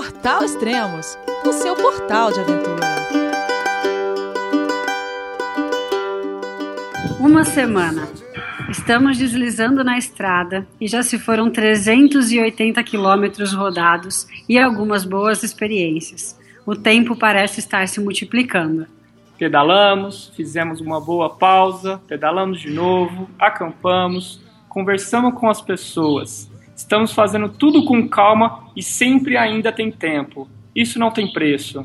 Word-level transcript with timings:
Portal 0.00 0.42
Extremos, 0.42 1.18
o 1.44 1.52
seu 1.52 1.76
portal 1.76 2.32
de 2.32 2.40
aventura. 2.40 2.86
Uma 7.20 7.44
semana. 7.44 8.08
Estamos 8.70 9.18
deslizando 9.18 9.84
na 9.84 9.98
estrada 9.98 10.66
e 10.80 10.86
já 10.86 11.02
se 11.02 11.18
foram 11.18 11.50
380 11.50 12.82
quilômetros 12.82 13.52
rodados 13.52 14.26
e 14.48 14.58
algumas 14.58 15.04
boas 15.04 15.42
experiências. 15.42 16.34
O 16.64 16.74
tempo 16.74 17.14
parece 17.14 17.60
estar 17.60 17.86
se 17.86 18.00
multiplicando. 18.00 18.86
Pedalamos, 19.36 20.32
fizemos 20.34 20.80
uma 20.80 20.98
boa 20.98 21.28
pausa, 21.28 22.00
pedalamos 22.08 22.58
de 22.58 22.70
novo, 22.70 23.28
acampamos, 23.38 24.40
conversamos 24.66 25.38
com 25.38 25.50
as 25.50 25.60
pessoas, 25.60 26.49
Estamos 26.80 27.12
fazendo 27.12 27.46
tudo 27.50 27.84
com 27.84 28.08
calma 28.08 28.64
e 28.74 28.82
sempre 28.82 29.36
ainda 29.36 29.70
tem 29.70 29.92
tempo. 29.92 30.48
Isso 30.74 30.98
não 30.98 31.10
tem 31.10 31.30
preço. 31.30 31.84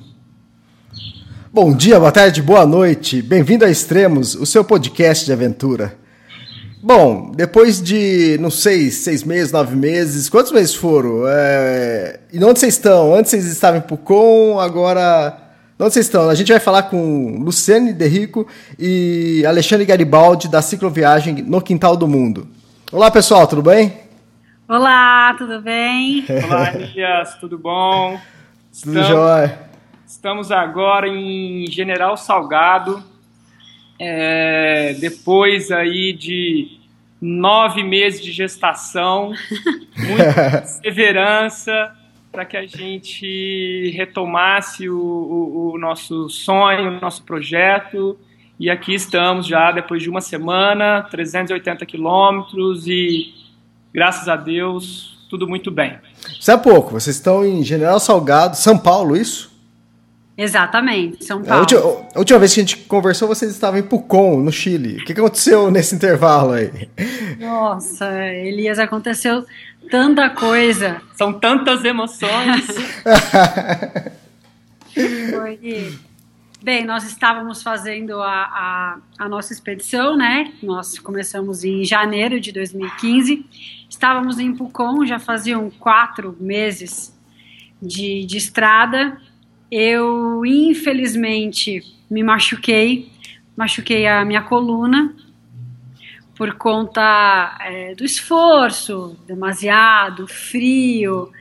Bom 1.51 1.75
dia, 1.75 1.99
boa 1.99 2.13
tarde, 2.13 2.41
boa 2.41 2.65
noite. 2.65 3.21
Bem-vindo 3.21 3.65
a 3.65 3.69
Extremos, 3.69 4.35
o 4.35 4.45
seu 4.45 4.63
podcast 4.63 5.25
de 5.25 5.33
aventura. 5.33 5.97
Bom, 6.81 7.29
depois 7.35 7.81
de, 7.81 8.37
não 8.39 8.49
sei, 8.49 8.89
seis 8.89 9.25
meses, 9.25 9.51
nove 9.51 9.75
meses, 9.75 10.29
quantos 10.29 10.53
meses 10.53 10.73
foram? 10.73 11.23
É... 11.27 12.21
E 12.31 12.41
onde 12.41 12.61
vocês 12.61 12.75
estão? 12.75 13.13
Antes 13.13 13.31
vocês 13.31 13.47
estavam 13.47 13.79
em 13.79 13.83
Pucon, 13.83 14.61
agora. 14.61 15.37
Onde 15.77 15.93
vocês 15.93 16.05
estão? 16.05 16.29
A 16.29 16.35
gente 16.35 16.53
vai 16.53 16.61
falar 16.61 16.83
com 16.83 17.37
Luciane 17.43 17.91
Derrico 17.91 18.47
e 18.79 19.43
Alexandre 19.45 19.85
Garibaldi 19.85 20.47
da 20.47 20.61
Cicloviagem 20.61 21.43
no 21.45 21.61
Quintal 21.61 21.97
do 21.97 22.07
Mundo. 22.07 22.47
Olá, 22.93 23.11
pessoal, 23.11 23.45
tudo 23.45 23.61
bem? 23.61 24.04
Olá, 24.67 25.35
tudo 25.37 25.61
bem? 25.61 26.25
Olá, 26.43 26.73
Elias, 26.73 27.35
tudo 27.35 27.55
bom? 27.55 28.19
Tudo 28.81 29.03
jóia. 29.03 29.59
Estamos 30.07 30.51
agora 30.51 31.07
em 31.07 31.67
General 31.67 32.17
Salgado, 32.17 33.03
é, 33.99 34.95
depois 34.99 35.71
aí 35.71 36.13
de 36.13 36.79
nove 37.21 37.83
meses 37.83 38.23
de 38.23 38.31
gestação, 38.31 39.33
muita 39.95 40.33
perseverança 40.33 41.95
para 42.31 42.43
que 42.43 42.57
a 42.57 42.65
gente 42.65 43.91
retomasse 43.95 44.89
o, 44.89 44.97
o, 44.97 45.73
o 45.75 45.77
nosso 45.77 46.27
sonho, 46.27 46.89
o 46.89 46.99
nosso 46.99 47.23
projeto. 47.23 48.17
E 48.59 48.71
aqui 48.71 48.95
estamos 48.95 49.45
já 49.45 49.71
depois 49.71 50.01
de 50.01 50.09
uma 50.09 50.21
semana, 50.21 51.03
380 51.11 51.85
quilômetros 51.85 52.87
e 52.87 53.44
graças 53.95 54.27
a 54.27 54.35
Deus, 54.35 55.17
tudo 55.29 55.47
muito 55.47 55.71
bem. 55.71 55.97
Isso 56.37 56.51
é 56.51 56.57
pouco, 56.57 56.91
vocês 56.91 57.15
estão 57.15 57.45
em 57.45 57.63
General 57.63 57.97
Salgado, 57.99 58.57
São 58.57 58.77
Paulo, 58.77 59.15
isso? 59.15 59.55
Exatamente, 60.37 61.23
São 61.23 61.41
Paulo. 61.41 61.55
A 61.55 61.59
última, 61.61 61.81
a 62.13 62.19
última, 62.19 62.39
vez 62.39 62.53
que 62.53 62.59
a 62.59 62.63
gente 62.63 62.77
conversou, 62.77 63.25
vocês 63.25 63.49
estavam 63.51 63.79
em 63.79 63.83
Pucon, 63.83 64.41
no 64.41 64.51
Chile. 64.51 64.97
O 64.97 65.05
que 65.05 65.13
aconteceu 65.13 65.71
nesse 65.71 65.95
intervalo 65.95 66.51
aí? 66.51 66.89
Nossa, 67.39 68.05
Elias, 68.33 68.77
aconteceu 68.77 69.45
tanta 69.89 70.29
coisa. 70.29 71.01
São 71.13 71.31
tantas 71.31 71.85
emoções. 71.85 72.67
Foi. 75.31 75.97
Bem, 76.65 76.83
nós 76.83 77.03
estávamos 77.03 77.61
fazendo 77.61 78.19
a, 78.19 78.27
a, 78.27 78.97
a, 79.19 79.29
nossa 79.29 79.53
expedição, 79.53 80.17
né? 80.17 80.51
Nós 80.63 80.97
começamos 80.97 81.63
em 81.63 81.83
janeiro 81.85 82.39
de 82.39 82.51
2015. 82.51 83.45
Estávamos 83.95 84.39
em 84.39 84.53
Pucon, 84.53 85.05
já 85.05 85.17
faziam 85.17 85.69
quatro 85.69 86.35
meses 86.37 87.17
de, 87.81 88.25
de 88.25 88.35
estrada. 88.35 89.17
Eu, 89.71 90.45
infelizmente, 90.45 91.81
me 92.11 92.21
machuquei, 92.21 93.09
machuquei 93.55 94.05
a 94.05 94.25
minha 94.25 94.41
coluna 94.41 95.15
por 96.35 96.55
conta 96.55 97.57
é, 97.61 97.95
do 97.95 98.03
esforço, 98.03 99.17
demasiado 99.25 100.27
frio. 100.27 101.31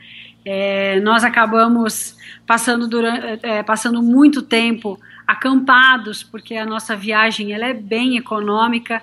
É, 0.45 0.97
nós 1.01 1.25
acabamos 1.25 2.15
passando, 2.47 2.87
durante, 2.87 3.45
é, 3.45 3.63
passando 3.63 4.01
muito 4.01 4.41
tempo 4.41 4.97
acampados, 5.27 6.23
porque 6.23 6.55
a 6.55 6.65
nossa 6.65 6.95
viagem 6.95 7.51
ela 7.51 7.65
é 7.65 7.73
bem 7.73 8.15
econômica 8.15 9.01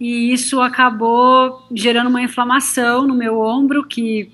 e 0.00 0.32
isso 0.32 0.62
acabou 0.62 1.62
gerando 1.70 2.08
uma 2.08 2.22
inflamação 2.22 3.06
no 3.06 3.14
meu 3.14 3.38
ombro 3.38 3.86
que 3.86 4.32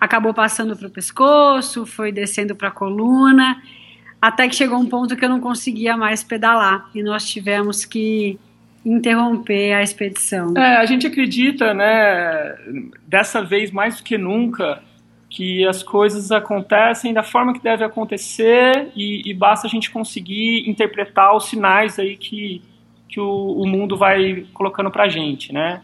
acabou 0.00 0.32
passando 0.32 0.76
para 0.76 0.86
o 0.86 0.90
pescoço, 0.90 1.84
foi 1.84 2.12
descendo 2.12 2.54
para 2.54 2.68
a 2.68 2.72
coluna, 2.72 3.60
até 4.20 4.48
que 4.48 4.54
chegou 4.54 4.78
um 4.78 4.88
ponto 4.88 5.16
que 5.16 5.24
eu 5.24 5.28
não 5.28 5.40
conseguia 5.40 5.96
mais 5.96 6.22
pedalar 6.22 6.88
e 6.94 7.02
nós 7.02 7.28
tivemos 7.28 7.84
que 7.84 8.38
interromper 8.84 9.72
a 9.74 9.82
expedição. 9.82 10.54
É, 10.56 10.76
a 10.76 10.86
gente 10.86 11.06
acredita, 11.06 11.74
né, 11.74 12.54
dessa 13.06 13.42
vez 13.42 13.70
mais 13.72 13.96
do 13.96 14.04
que 14.04 14.16
nunca, 14.16 14.82
que 15.28 15.66
as 15.66 15.82
coisas 15.82 16.30
acontecem 16.30 17.12
da 17.12 17.22
forma 17.22 17.52
que 17.52 17.62
deve 17.62 17.82
acontecer 17.82 18.90
e, 18.94 19.28
e 19.28 19.34
basta 19.34 19.66
a 19.66 19.70
gente 19.70 19.90
conseguir 19.90 20.68
interpretar 20.68 21.34
os 21.34 21.46
sinais 21.46 21.98
aí 21.98 22.16
que, 22.16 22.60
que 23.12 23.20
o, 23.20 23.52
o 23.52 23.66
mundo 23.66 23.96
vai 23.96 24.46
colocando 24.54 24.90
pra 24.90 25.08
gente, 25.08 25.52
né? 25.52 25.82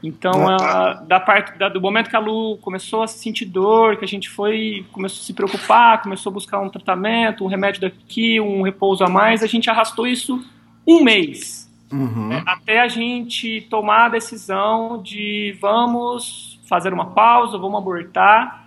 Então, 0.00 0.48
a, 0.48 0.94
da 0.94 1.20
parte 1.20 1.58
da, 1.58 1.68
do 1.68 1.80
momento 1.80 2.08
que 2.08 2.16
a 2.16 2.20
Lu 2.20 2.56
começou 2.58 3.02
a 3.02 3.06
sentir 3.06 3.44
dor, 3.44 3.96
que 3.96 4.04
a 4.04 4.08
gente 4.08 4.28
foi 4.28 4.84
começou 4.92 5.20
a 5.20 5.24
se 5.24 5.32
preocupar, 5.32 6.02
começou 6.02 6.30
a 6.30 6.34
buscar 6.34 6.60
um 6.60 6.68
tratamento, 6.68 7.44
um 7.44 7.48
remédio 7.48 7.80
daqui, 7.80 8.40
um 8.40 8.62
repouso 8.62 9.04
a 9.04 9.08
mais, 9.08 9.42
a 9.42 9.46
gente 9.46 9.68
arrastou 9.68 10.06
isso 10.06 10.44
um 10.86 11.02
mês. 11.02 11.70
Uhum. 11.92 12.28
Né? 12.28 12.42
Até 12.46 12.80
a 12.80 12.88
gente 12.88 13.60
tomar 13.68 14.06
a 14.06 14.08
decisão 14.08 15.00
de 15.02 15.56
vamos 15.60 16.60
fazer 16.68 16.92
uma 16.92 17.06
pausa, 17.06 17.58
vamos 17.58 17.78
abortar 17.78 18.62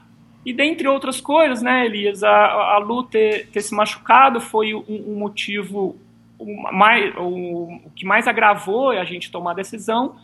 e 0.46 0.54
dentre 0.54 0.88
outras 0.88 1.20
coisas, 1.20 1.62
né, 1.64 1.88
Elias, 1.88 2.24
a, 2.24 2.76
a 2.76 2.78
Lu 2.78 3.02
ter, 3.04 3.48
ter 3.48 3.62
se 3.62 3.74
machucado 3.74 4.40
foi 4.40 4.76
um, 4.76 4.84
um 4.88 5.16
motivo 5.18 5.98
o, 6.38 6.74
mais, 6.74 7.16
o, 7.16 7.80
o, 7.86 7.92
que 7.96 8.06
mais 8.06 8.28
agravou 8.28 8.92
a 8.92 9.04
gente 9.04 9.32
tomar 9.32 9.52
a 9.52 9.56
decisão. 9.56 10.16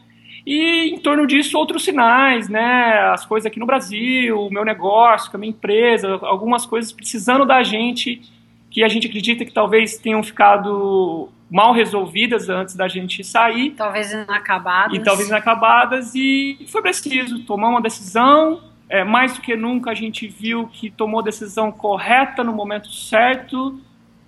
E 0.45 0.93
em 0.93 0.99
torno 0.99 1.27
disso, 1.27 1.57
outros 1.57 1.83
sinais, 1.83 2.49
né? 2.49 2.99
As 3.11 3.25
coisas 3.25 3.45
aqui 3.45 3.59
no 3.59 3.65
Brasil, 3.65 4.39
o 4.39 4.49
meu 4.51 4.65
negócio, 4.65 5.29
a 5.33 5.37
minha 5.37 5.51
empresa, 5.51 6.19
algumas 6.23 6.65
coisas 6.65 6.91
precisando 6.91 7.45
da 7.45 7.61
gente 7.63 8.21
que 8.69 8.83
a 8.83 8.87
gente 8.87 9.07
acredita 9.07 9.43
que 9.43 9.51
talvez 9.51 9.97
tenham 9.97 10.23
ficado 10.23 11.29
mal 11.49 11.73
resolvidas 11.73 12.49
antes 12.49 12.73
da 12.75 12.87
gente 12.87 13.23
sair. 13.23 13.71
Talvez 13.71 14.13
inacabadas. 14.13 14.97
E 14.97 15.03
talvez 15.03 15.27
inacabadas. 15.27 16.15
E 16.15 16.65
foi 16.67 16.81
preciso 16.81 17.43
tomar 17.43 17.67
uma 17.67 17.81
decisão, 17.81 18.61
é, 18.89 19.03
mais 19.03 19.33
do 19.33 19.41
que 19.41 19.55
nunca 19.55 19.91
a 19.91 19.93
gente 19.93 20.25
viu 20.27 20.67
que 20.67 20.89
tomou 20.89 21.19
a 21.19 21.23
decisão 21.23 21.71
correta 21.71 22.43
no 22.43 22.53
momento 22.53 22.89
certo 22.89 23.79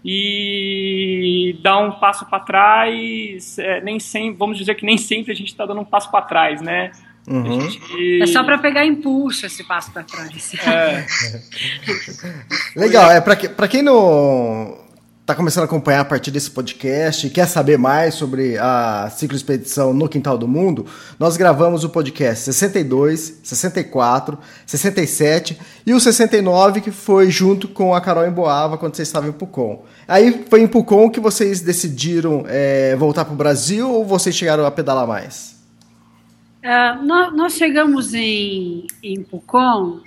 e 0.04 1.58
dar 1.62 1.78
um 1.78 1.92
passo 1.92 2.26
para 2.26 2.40
trás, 2.40 3.58
é, 3.58 3.82
nem 3.82 4.00
sempre, 4.00 4.38
vamos 4.38 4.58
dizer 4.58 4.76
que 4.76 4.86
nem 4.86 4.98
sempre 4.98 5.32
a 5.32 5.36
gente 5.36 5.48
está 5.48 5.66
dando 5.66 5.82
um 5.82 5.86
passo 5.86 6.12
para 6.12 6.26
trás, 6.26 6.62
né? 6.62 6.92
Uhum. 7.26 7.62
Gente... 7.70 8.22
É 8.22 8.26
só 8.28 8.44
para 8.44 8.58
pegar 8.58 8.86
impulso 8.86 9.46
esse 9.46 9.64
passo 9.64 9.92
para 9.92 10.04
trás. 10.04 10.54
É. 10.66 11.06
Legal, 12.76 13.12
é 13.12 13.22
para 13.22 13.68
quem 13.68 13.82
não 13.82 14.83
está 15.24 15.34
começando 15.34 15.62
a 15.62 15.66
acompanhar 15.68 16.02
a 16.02 16.06
partir 16.06 16.32
desse 16.32 16.52
podcast 16.52 17.26
e 17.26 17.30
quer 17.30 17.48
saber 17.48 17.78
mais 17.78 18.14
sobre 18.14 18.58
a 18.58 19.10
cicloexpedição 19.10 19.94
no 19.94 20.10
Quintal 20.10 20.38
do 20.38 20.50
Mundo, 20.50 20.86
nós 21.18 21.38
gravamos 21.38 21.86
o 21.86 21.90
podcast 21.90 22.44
62, 22.44 23.40
64, 23.42 24.38
67 24.66 25.58
e 25.86 25.94
o 25.94 26.00
69 26.02 26.82
que 26.82 26.92
foi 26.92 27.32
junto 27.32 27.70
com 27.70 27.96
a 27.96 28.02
Carol 28.02 28.28
Emboava 28.28 28.78
quando 28.78 28.96
vocês 28.96 29.08
estavam 29.08 29.30
em 29.30 29.32
Pucon. 29.32 29.86
Aí 30.10 30.44
foi 30.50 30.62
em 30.62 30.68
Pucon 30.68 31.10
que 31.10 31.22
vocês 31.22 31.62
decidiram 31.62 32.44
é, 32.46 32.94
voltar 32.98 33.24
para 33.24 33.34
o 33.34 33.38
Brasil 33.38 33.90
ou 33.90 34.04
vocês 34.04 34.36
chegaram 34.36 34.66
a 34.66 34.72
pedalar 34.72 35.08
mais? 35.08 35.58
Uh, 36.62 37.02
nós, 37.06 37.34
nós 37.34 37.54
chegamos 37.54 38.14
em, 38.14 38.88
em 39.02 39.24
Pucon 39.24 40.02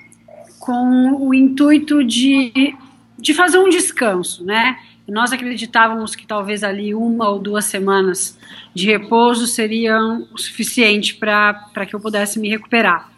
com 0.59 1.27
o 1.27 1.33
intuito 1.33 2.05
de, 2.05 2.75
de 3.19 3.33
fazer 3.33 3.57
um 3.57 3.71
descanso, 3.71 4.45
né? 4.45 4.77
Nós 5.09 5.33
acreditávamos 5.33 6.17
que 6.17 6.27
talvez 6.27 6.65
ali 6.65 6.95
uma 6.95 7.29
ou 7.29 7.39
duas 7.39 7.67
semanas 7.67 8.39
de 8.75 8.87
repouso 8.87 9.47
seriam 9.47 10.27
o 10.33 10.39
suficiente 10.39 11.15
para 11.15 11.87
que 11.87 11.95
eu 11.95 12.01
pudesse 12.01 12.41
me 12.41 12.49
recuperar. 12.49 13.11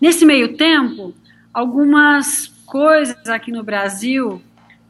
Nesse 0.00 0.24
meio 0.24 0.56
tempo, 0.56 1.14
algumas 1.54 2.48
coisas 2.66 3.28
aqui 3.28 3.52
no 3.52 3.62
Brasil 3.62 4.42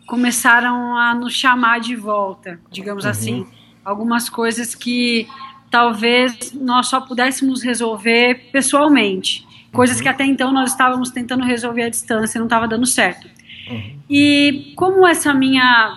começaram 0.07 0.97
a 0.97 1.15
nos 1.15 1.35
chamar 1.35 1.81
de 1.81 1.95
volta, 1.95 2.59
digamos 2.71 3.05
uhum. 3.05 3.11
assim. 3.11 3.47
Algumas 3.85 4.29
coisas 4.29 4.75
que 4.75 5.27
talvez 5.71 6.53
nós 6.53 6.89
só 6.89 7.01
pudéssemos 7.01 7.63
resolver 7.63 8.51
pessoalmente. 8.51 9.47
Coisas 9.73 9.99
uhum. 9.99 10.03
que 10.03 10.09
até 10.09 10.25
então 10.25 10.53
nós 10.53 10.73
estávamos 10.73 11.11
tentando 11.11 11.45
resolver 11.45 11.83
à 11.83 11.89
distância 11.89 12.39
e 12.39 12.41
não 12.41 12.47
estava 12.47 12.67
dando 12.67 12.87
certo. 12.87 13.29
Uhum. 13.71 13.99
E 14.09 14.73
como 14.75 15.07
essa 15.07 15.33
minha 15.33 15.97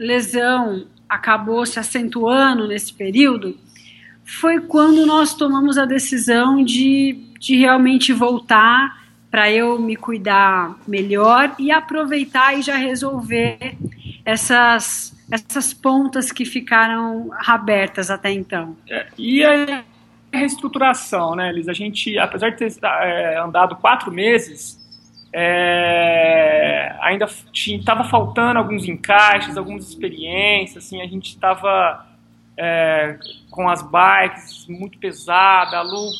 lesão 0.00 0.86
acabou 1.08 1.66
se 1.66 1.78
acentuando 1.78 2.66
nesse 2.66 2.92
período, 2.92 3.56
foi 4.24 4.60
quando 4.60 5.04
nós 5.04 5.34
tomamos 5.34 5.76
a 5.76 5.84
decisão 5.84 6.64
de, 6.64 7.32
de 7.38 7.56
realmente 7.56 8.12
voltar 8.12 9.00
para 9.30 9.50
eu 9.50 9.78
me 9.78 9.94
cuidar 9.94 10.76
melhor 10.88 11.54
e 11.58 11.70
aproveitar 11.70 12.58
e 12.58 12.62
já 12.62 12.76
resolver 12.76 13.76
essas, 14.24 15.14
essas 15.30 15.74
pontas 15.74 16.32
que 16.32 16.44
ficaram 16.44 17.30
abertas 17.46 18.10
até 18.10 18.32
então. 18.32 18.76
É, 18.88 19.06
e 19.18 19.44
a 19.44 19.84
reestruturação, 20.32 21.34
né, 21.34 21.52
Liz? 21.52 21.68
A 21.68 21.72
gente, 21.72 22.18
apesar 22.18 22.50
de 22.50 22.56
ter 22.56 22.72
é, 22.82 23.38
andado 23.38 23.76
quatro 23.76 24.10
meses, 24.10 24.79
é, 25.32 26.96
ainda 27.00 27.26
estava 27.54 28.04
faltando 28.04 28.58
alguns 28.58 28.88
encaixes, 28.88 29.56
algumas 29.56 29.88
experiências, 29.88 30.84
assim, 30.84 31.00
a 31.00 31.06
gente 31.06 31.28
estava 31.28 32.06
é, 32.56 33.18
com 33.50 33.68
as 33.68 33.82
bikes 33.82 34.66
muito 34.68 34.98
pesada, 34.98 35.78
a 35.78 35.82
Lu 35.82 36.10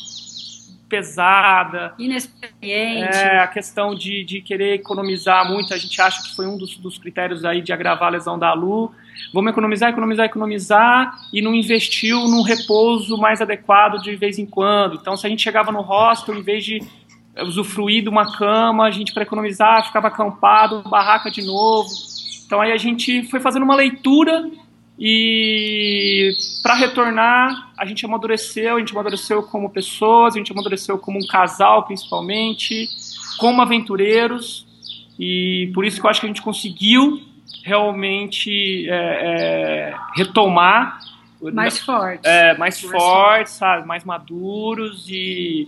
pesada. 0.91 1.93
Inexperiente. 1.97 3.17
É, 3.17 3.39
a 3.39 3.47
questão 3.47 3.95
de, 3.95 4.25
de 4.25 4.41
querer 4.41 4.73
economizar 4.73 5.49
muito, 5.49 5.73
a 5.73 5.77
gente 5.77 6.01
acha 6.01 6.21
que 6.21 6.35
foi 6.35 6.45
um 6.45 6.57
dos, 6.57 6.75
dos 6.75 6.97
critérios 6.97 7.45
aí 7.45 7.61
de 7.61 7.71
agravar 7.71 8.09
a 8.09 8.11
lesão 8.11 8.37
da 8.37 8.53
Lu. 8.53 8.91
Vamos 9.33 9.51
economizar, 9.51 9.89
economizar, 9.89 10.25
economizar 10.25 11.17
e 11.31 11.41
não 11.41 11.55
investiu 11.55 12.27
num 12.27 12.41
repouso 12.41 13.17
mais 13.17 13.41
adequado 13.41 14.01
de 14.01 14.13
vez 14.17 14.37
em 14.37 14.45
quando. 14.45 14.95
Então, 14.95 15.15
se 15.15 15.25
a 15.25 15.29
gente 15.29 15.41
chegava 15.41 15.71
no 15.71 15.79
hostel, 15.79 16.35
em 16.35 16.43
vez 16.43 16.65
de 16.65 16.81
usufruir 17.39 18.03
de 18.03 18.09
uma 18.09 18.35
cama, 18.37 18.85
a 18.85 18.91
gente 18.91 19.13
para 19.13 19.23
economizar 19.23 19.85
ficava 19.85 20.07
acampado, 20.07 20.83
barraca 20.89 21.31
de 21.31 21.45
novo. 21.45 21.89
Então 22.45 22.59
aí 22.59 22.71
a 22.71 22.77
gente 22.77 23.23
foi 23.23 23.39
fazendo 23.39 23.63
uma 23.63 23.75
leitura 23.75 24.49
e 24.99 26.31
para 26.61 26.75
retornar, 26.75 27.71
a 27.75 27.85
gente 27.85 28.05
amadureceu, 28.05 28.75
a 28.75 28.79
gente 28.79 28.91
amadureceu 28.91 29.41
como 29.41 29.69
pessoas, 29.69 30.35
a 30.35 30.37
gente 30.37 30.51
amadureceu 30.51 30.97
como 30.99 31.17
um 31.17 31.25
casal, 31.25 31.85
principalmente, 31.85 32.87
como 33.39 33.61
aventureiros, 33.63 34.67
e 35.19 35.71
por 35.73 35.85
isso 35.85 35.99
que 35.99 36.05
eu 36.05 36.09
acho 36.09 36.19
que 36.19 36.27
a 36.27 36.29
gente 36.29 36.41
conseguiu 36.41 37.19
realmente 37.63 38.87
é, 38.89 38.93
é, 38.93 39.95
retomar. 40.15 40.99
Mais 41.51 41.79
fortes. 41.79 42.23
É, 42.23 42.55
mais, 42.55 42.83
mais 42.83 42.91
fortes, 42.91 43.53
sabe? 43.53 43.87
Mais 43.87 44.03
maduros 44.03 45.07
e, 45.09 45.67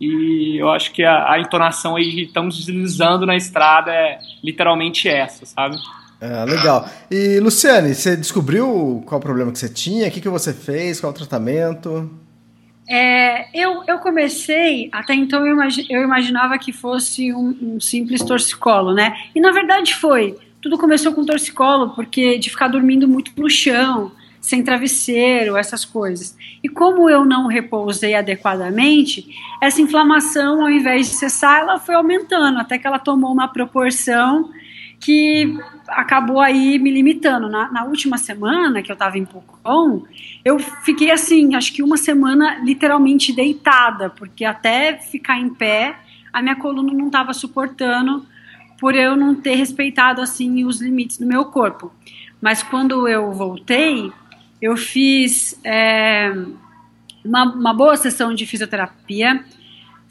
e 0.00 0.56
eu 0.58 0.70
acho 0.70 0.92
que 0.92 1.04
a, 1.04 1.32
a 1.32 1.40
entonação 1.40 1.96
aí 1.96 2.10
de 2.10 2.22
estamos 2.22 2.56
deslizando 2.56 3.26
na 3.26 3.36
estrada 3.36 3.92
é 3.92 4.18
literalmente 4.42 5.08
essa, 5.08 5.44
sabe? 5.44 5.76
É, 6.20 6.44
legal. 6.44 6.88
E, 7.10 7.38
Luciane, 7.40 7.94
você 7.94 8.16
descobriu 8.16 9.02
qual 9.06 9.18
o 9.18 9.22
problema 9.22 9.52
que 9.52 9.58
você 9.58 9.68
tinha? 9.68 10.08
O 10.08 10.10
que, 10.10 10.20
que 10.20 10.28
você 10.28 10.52
fez? 10.52 11.00
Qual 11.00 11.12
o 11.12 11.16
tratamento? 11.16 12.10
É, 12.88 13.46
eu, 13.54 13.84
eu 13.86 13.98
comecei, 14.00 14.88
até 14.90 15.14
então 15.14 15.46
eu, 15.46 15.54
imagi 15.54 15.86
eu 15.88 16.02
imaginava 16.02 16.58
que 16.58 16.72
fosse 16.72 17.32
um, 17.32 17.56
um, 17.62 17.80
simples 17.80 18.20
torcicolo, 18.22 18.92
né? 18.92 19.14
E 19.34 19.40
na 19.40 19.52
verdade 19.52 19.94
foi. 19.94 20.36
Tudo 20.60 20.76
começou 20.76 21.12
com 21.12 21.24
torcicolo, 21.24 21.90
porque 21.90 22.36
de 22.36 22.50
ficar 22.50 22.68
dormindo 22.68 23.06
muito 23.06 23.30
no 23.36 23.48
chão, 23.48 24.10
sem 24.40 24.62
travesseiro, 24.62 25.56
essas 25.56 25.84
coisas. 25.84 26.36
E 26.62 26.68
como 26.68 27.10
eu 27.10 27.24
não 27.24 27.46
repousei 27.46 28.14
adequadamente, 28.14 29.26
essa 29.60 29.82
inflamação, 29.82 30.62
ao 30.62 30.70
invés 30.70 31.08
de 31.08 31.16
cessar, 31.16 31.60
ela 31.60 31.78
foi 31.78 31.94
aumentando, 31.94 32.58
até 32.58 32.78
que 32.78 32.86
ela 32.86 32.98
tomou 32.98 33.32
uma 33.32 33.48
proporção 33.48 34.50
que 34.98 35.58
acabou 35.88 36.40
aí 36.40 36.78
me 36.78 36.90
limitando. 36.90 37.48
Na, 37.48 37.70
na 37.72 37.84
última 37.84 38.18
semana 38.18 38.82
que 38.82 38.90
eu 38.90 38.94
estava 38.94 39.18
em 39.18 39.24
Pucon, 39.24 40.04
eu 40.44 40.58
fiquei 40.58 41.10
assim, 41.10 41.54
acho 41.54 41.72
que 41.72 41.82
uma 41.82 41.96
semana 41.96 42.60
literalmente 42.62 43.32
deitada, 43.32 44.10
porque 44.10 44.44
até 44.44 44.98
ficar 44.98 45.38
em 45.38 45.48
pé, 45.48 45.96
a 46.32 46.42
minha 46.42 46.56
coluna 46.56 46.92
não 46.92 47.06
estava 47.06 47.32
suportando 47.32 48.26
por 48.78 48.94
eu 48.94 49.16
não 49.16 49.34
ter 49.34 49.54
respeitado 49.56 50.20
assim 50.22 50.64
os 50.64 50.80
limites 50.80 51.18
do 51.18 51.26
meu 51.26 51.46
corpo. 51.46 51.92
Mas 52.40 52.62
quando 52.62 53.06
eu 53.06 53.32
voltei, 53.32 54.10
eu 54.60 54.76
fiz 54.76 55.58
é, 55.64 56.32
uma, 57.24 57.44
uma 57.44 57.74
boa 57.74 57.96
sessão 57.96 58.34
de 58.34 58.46
fisioterapia, 58.46 59.44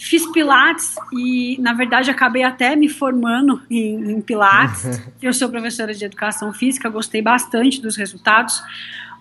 Fiz 0.02 0.26
Pilates 0.32 0.96
e, 1.12 1.58
na 1.60 1.74
verdade, 1.74 2.10
acabei 2.10 2.42
até 2.42 2.74
me 2.74 2.88
formando 2.88 3.62
em, 3.70 4.12
em 4.12 4.22
Pilates. 4.22 5.02
Eu 5.22 5.34
sou 5.34 5.50
professora 5.50 5.94
de 5.94 6.06
educação 6.06 6.54
física, 6.54 6.88
gostei 6.88 7.22
bastante 7.22 7.82
dos 7.82 7.98
resultados. 7.98 8.64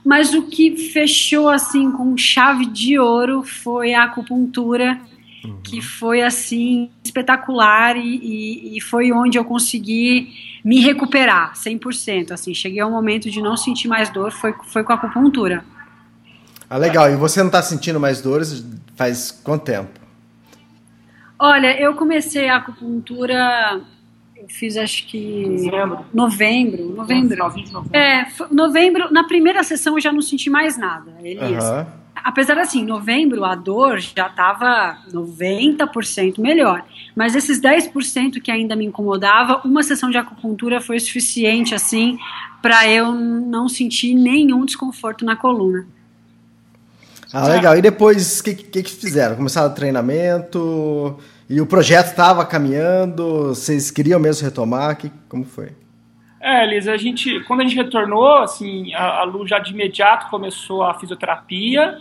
Mas 0.05 0.33
o 0.33 0.43
que 0.43 0.77
fechou 0.93 1.49
assim 1.49 1.91
com 1.91 2.17
chave 2.17 2.65
de 2.65 2.97
ouro 2.97 3.43
foi 3.43 3.93
a 3.93 4.05
acupuntura, 4.05 5.01
uhum. 5.45 5.61
que 5.63 5.81
foi 5.81 6.23
assim 6.23 6.91
espetacular 7.05 7.97
e, 7.97 8.17
e, 8.17 8.77
e, 8.77 8.81
foi 8.81 9.13
onde 9.13 9.39
eu 9.39 9.45
consegui 9.45 10.33
me 10.65 10.81
recuperar 10.81 11.55
100%. 11.55 12.33
Assim, 12.33 12.55
cheguei 12.55 12.81
ao 12.81 12.91
momento 12.91 13.31
de 13.31 13.41
não 13.41 13.57
sentir 13.57 13.89
mais 13.89 14.11
dor, 14.11 14.33
foi, 14.33 14.55
foi 14.65 14.83
com 14.85 14.93
a 14.93 14.97
acupuntura. 14.97 15.65
Ah, 16.69 16.77
legal. 16.77 17.11
E 17.11 17.17
você 17.17 17.41
não 17.41 17.47
está 17.47 17.63
sentindo 17.63 17.99
mais 17.99 18.21
dores 18.21 18.65
faz 18.95 19.31
quanto 19.31 19.65
tempo? 19.65 19.99
Olha, 21.39 21.81
eu 21.81 21.95
comecei 21.95 22.49
a 22.49 22.57
acupuntura, 22.57 23.81
eu 24.37 24.49
fiz 24.49 24.77
acho 24.77 25.07
que 25.07 25.45
Dezembro. 25.49 26.05
novembro, 26.13 26.89
novembro. 26.91 27.39
novembro. 27.39 27.85
É, 27.93 28.27
novembro, 28.51 29.13
na 29.13 29.25
primeira 29.25 29.63
sessão 29.63 29.95
eu 29.97 30.01
já 30.01 30.13
não 30.13 30.21
senti 30.21 30.51
mais 30.51 30.77
nada, 30.77 31.13
Elias. 31.23 31.65
Uhum. 31.65 31.87
Apesar 32.29 32.59
assim, 32.59 32.85
novembro 32.85 33.43
a 33.43 33.55
dor 33.55 33.99
já 34.01 34.27
estava 34.27 34.99
90% 35.11 36.39
melhor, 36.39 36.85
mas 37.17 37.35
esses 37.35 37.59
10% 37.59 38.43
que 38.43 38.51
ainda 38.51 38.77
me 38.77 38.85
incomodava, 38.85 39.63
uma 39.65 39.83
sessão 39.83 40.11
de 40.11 40.19
acupuntura 40.19 40.79
foi 40.79 41.01
suficiente 41.01 41.75
assim 41.75 42.19
para 42.61 42.87
eu 42.87 43.15
não 43.15 43.67
sentir 43.67 44.13
nenhum 44.13 44.67
desconforto 44.67 45.25
na 45.25 45.37
coluna. 45.37 45.87
Ah, 47.33 47.49
legal. 47.49 47.79
E 47.79 47.81
depois, 47.81 48.41
o 48.41 48.45
que, 48.45 48.55
que, 48.57 48.83
que 48.83 48.91
fizeram? 48.91 49.35
Começaram 49.35 49.71
o 49.71 49.75
treinamento 49.75 51.19
e 51.49 51.63
o 51.63 51.67
projeto 51.67 52.09
estava 52.09 52.45
caminhando? 52.45 53.55
Vocês 53.55 53.91
queriam 53.91 54.21
mesmo 54.21 54.45
retomar? 54.45 54.99
Que, 54.99 55.11
como 55.31 55.47
foi? 55.47 55.71
É, 56.39 56.65
Elisa, 56.65 56.93
a 56.93 56.97
gente, 56.99 57.41
quando 57.45 57.61
a 57.61 57.65
gente 57.65 57.75
retornou, 57.75 58.37
assim, 58.37 58.93
a, 58.93 59.21
a 59.21 59.25
Lu 59.25 59.47
já 59.47 59.59
de 59.59 59.73
imediato 59.73 60.29
começou 60.29 60.83
a 60.83 60.93
fisioterapia. 60.93 61.99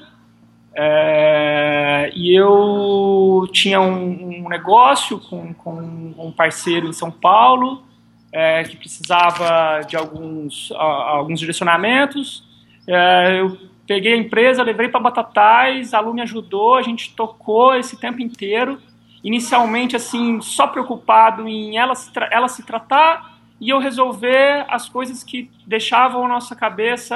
É, 0.80 2.12
e 2.16 2.36
eu 2.36 3.48
tinha 3.52 3.82
um, 3.82 4.46
um 4.46 4.50
negócio 4.50 5.20
com, 5.20 5.52
com, 5.56 6.14
um 6.18 6.32
parceiro 6.32 6.88
em 6.88 6.94
São 6.94 7.10
Paulo 7.10 7.84
é, 8.32 8.64
que 8.64 8.78
precisava 8.78 9.82
de 9.88 9.98
alguns, 9.98 10.72
a, 10.74 10.84
alguns 10.84 11.40
direcionamentos. 11.40 12.44
É, 12.88 13.40
eu 13.40 13.58
Peguei 13.88 14.14
a 14.14 14.18
empresa, 14.18 14.62
levei 14.64 14.90
para 14.90 15.00
Batatais, 15.00 15.94
a 15.94 16.02
Lu 16.02 16.14
me 16.14 16.22
ajudou, 16.22 16.76
a 16.76 16.82
gente 16.82 17.16
tocou 17.16 17.74
esse 17.74 17.98
tempo 17.98 18.22
inteiro. 18.22 18.82
Inicialmente, 19.24 19.96
assim, 19.96 20.42
só 20.42 20.68
preocupado 20.68 21.48
em 21.48 21.78
ela 21.78 21.96
se, 21.96 22.12
ela 22.30 22.50
se 22.50 22.66
tratar 22.66 23.38
e 23.62 23.70
eu 23.70 23.80
resolver 23.80 24.66
as 24.68 24.90
coisas 24.90 25.24
que 25.24 25.50
deixavam 25.66 26.26
a 26.26 26.28
nossa 26.28 26.54
cabeça 26.54 27.16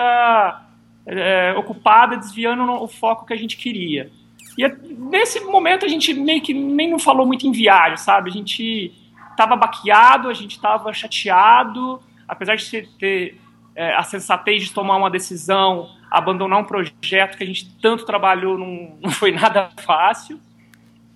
é, 1.06 1.54
ocupada, 1.58 2.18
desviando 2.18 2.64
o 2.64 2.88
foco 2.88 3.26
que 3.26 3.34
a 3.34 3.38
gente 3.38 3.58
queria. 3.58 4.12
E 4.58 4.68
nesse 4.98 5.40
momento 5.42 5.86
a 5.86 5.90
gente 5.90 6.14
meio 6.14 6.42
que 6.42 6.54
nem 6.54 6.90
não 6.90 7.00
falou 7.00 7.26
muito 7.26 7.48
em 7.48 7.52
viagem, 7.52 7.98
sabe? 7.98 8.30
A 8.30 8.34
gente 8.34 8.92
estava 9.32 9.56
baqueado, 9.56 10.30
a 10.30 10.34
gente 10.34 10.52
estava 10.52 10.94
chateado, 10.94 12.02
apesar 12.28 12.56
de 12.56 12.88
ter 13.00 13.38
é, 13.76 13.96
a 13.96 14.04
sensatez 14.04 14.64
de 14.64 14.74
tomar 14.74 14.98
uma 14.98 15.10
decisão 15.10 15.90
abandonar 16.12 16.60
um 16.60 16.66
projeto 16.66 17.38
que 17.38 17.44
a 17.44 17.48
gente 17.48 17.74
tanto 17.82 18.06
trabalhou 18.06 18.58
não, 18.58 18.98
não 19.02 19.10
foi 19.10 19.32
nada 19.32 19.70
fácil. 19.78 20.40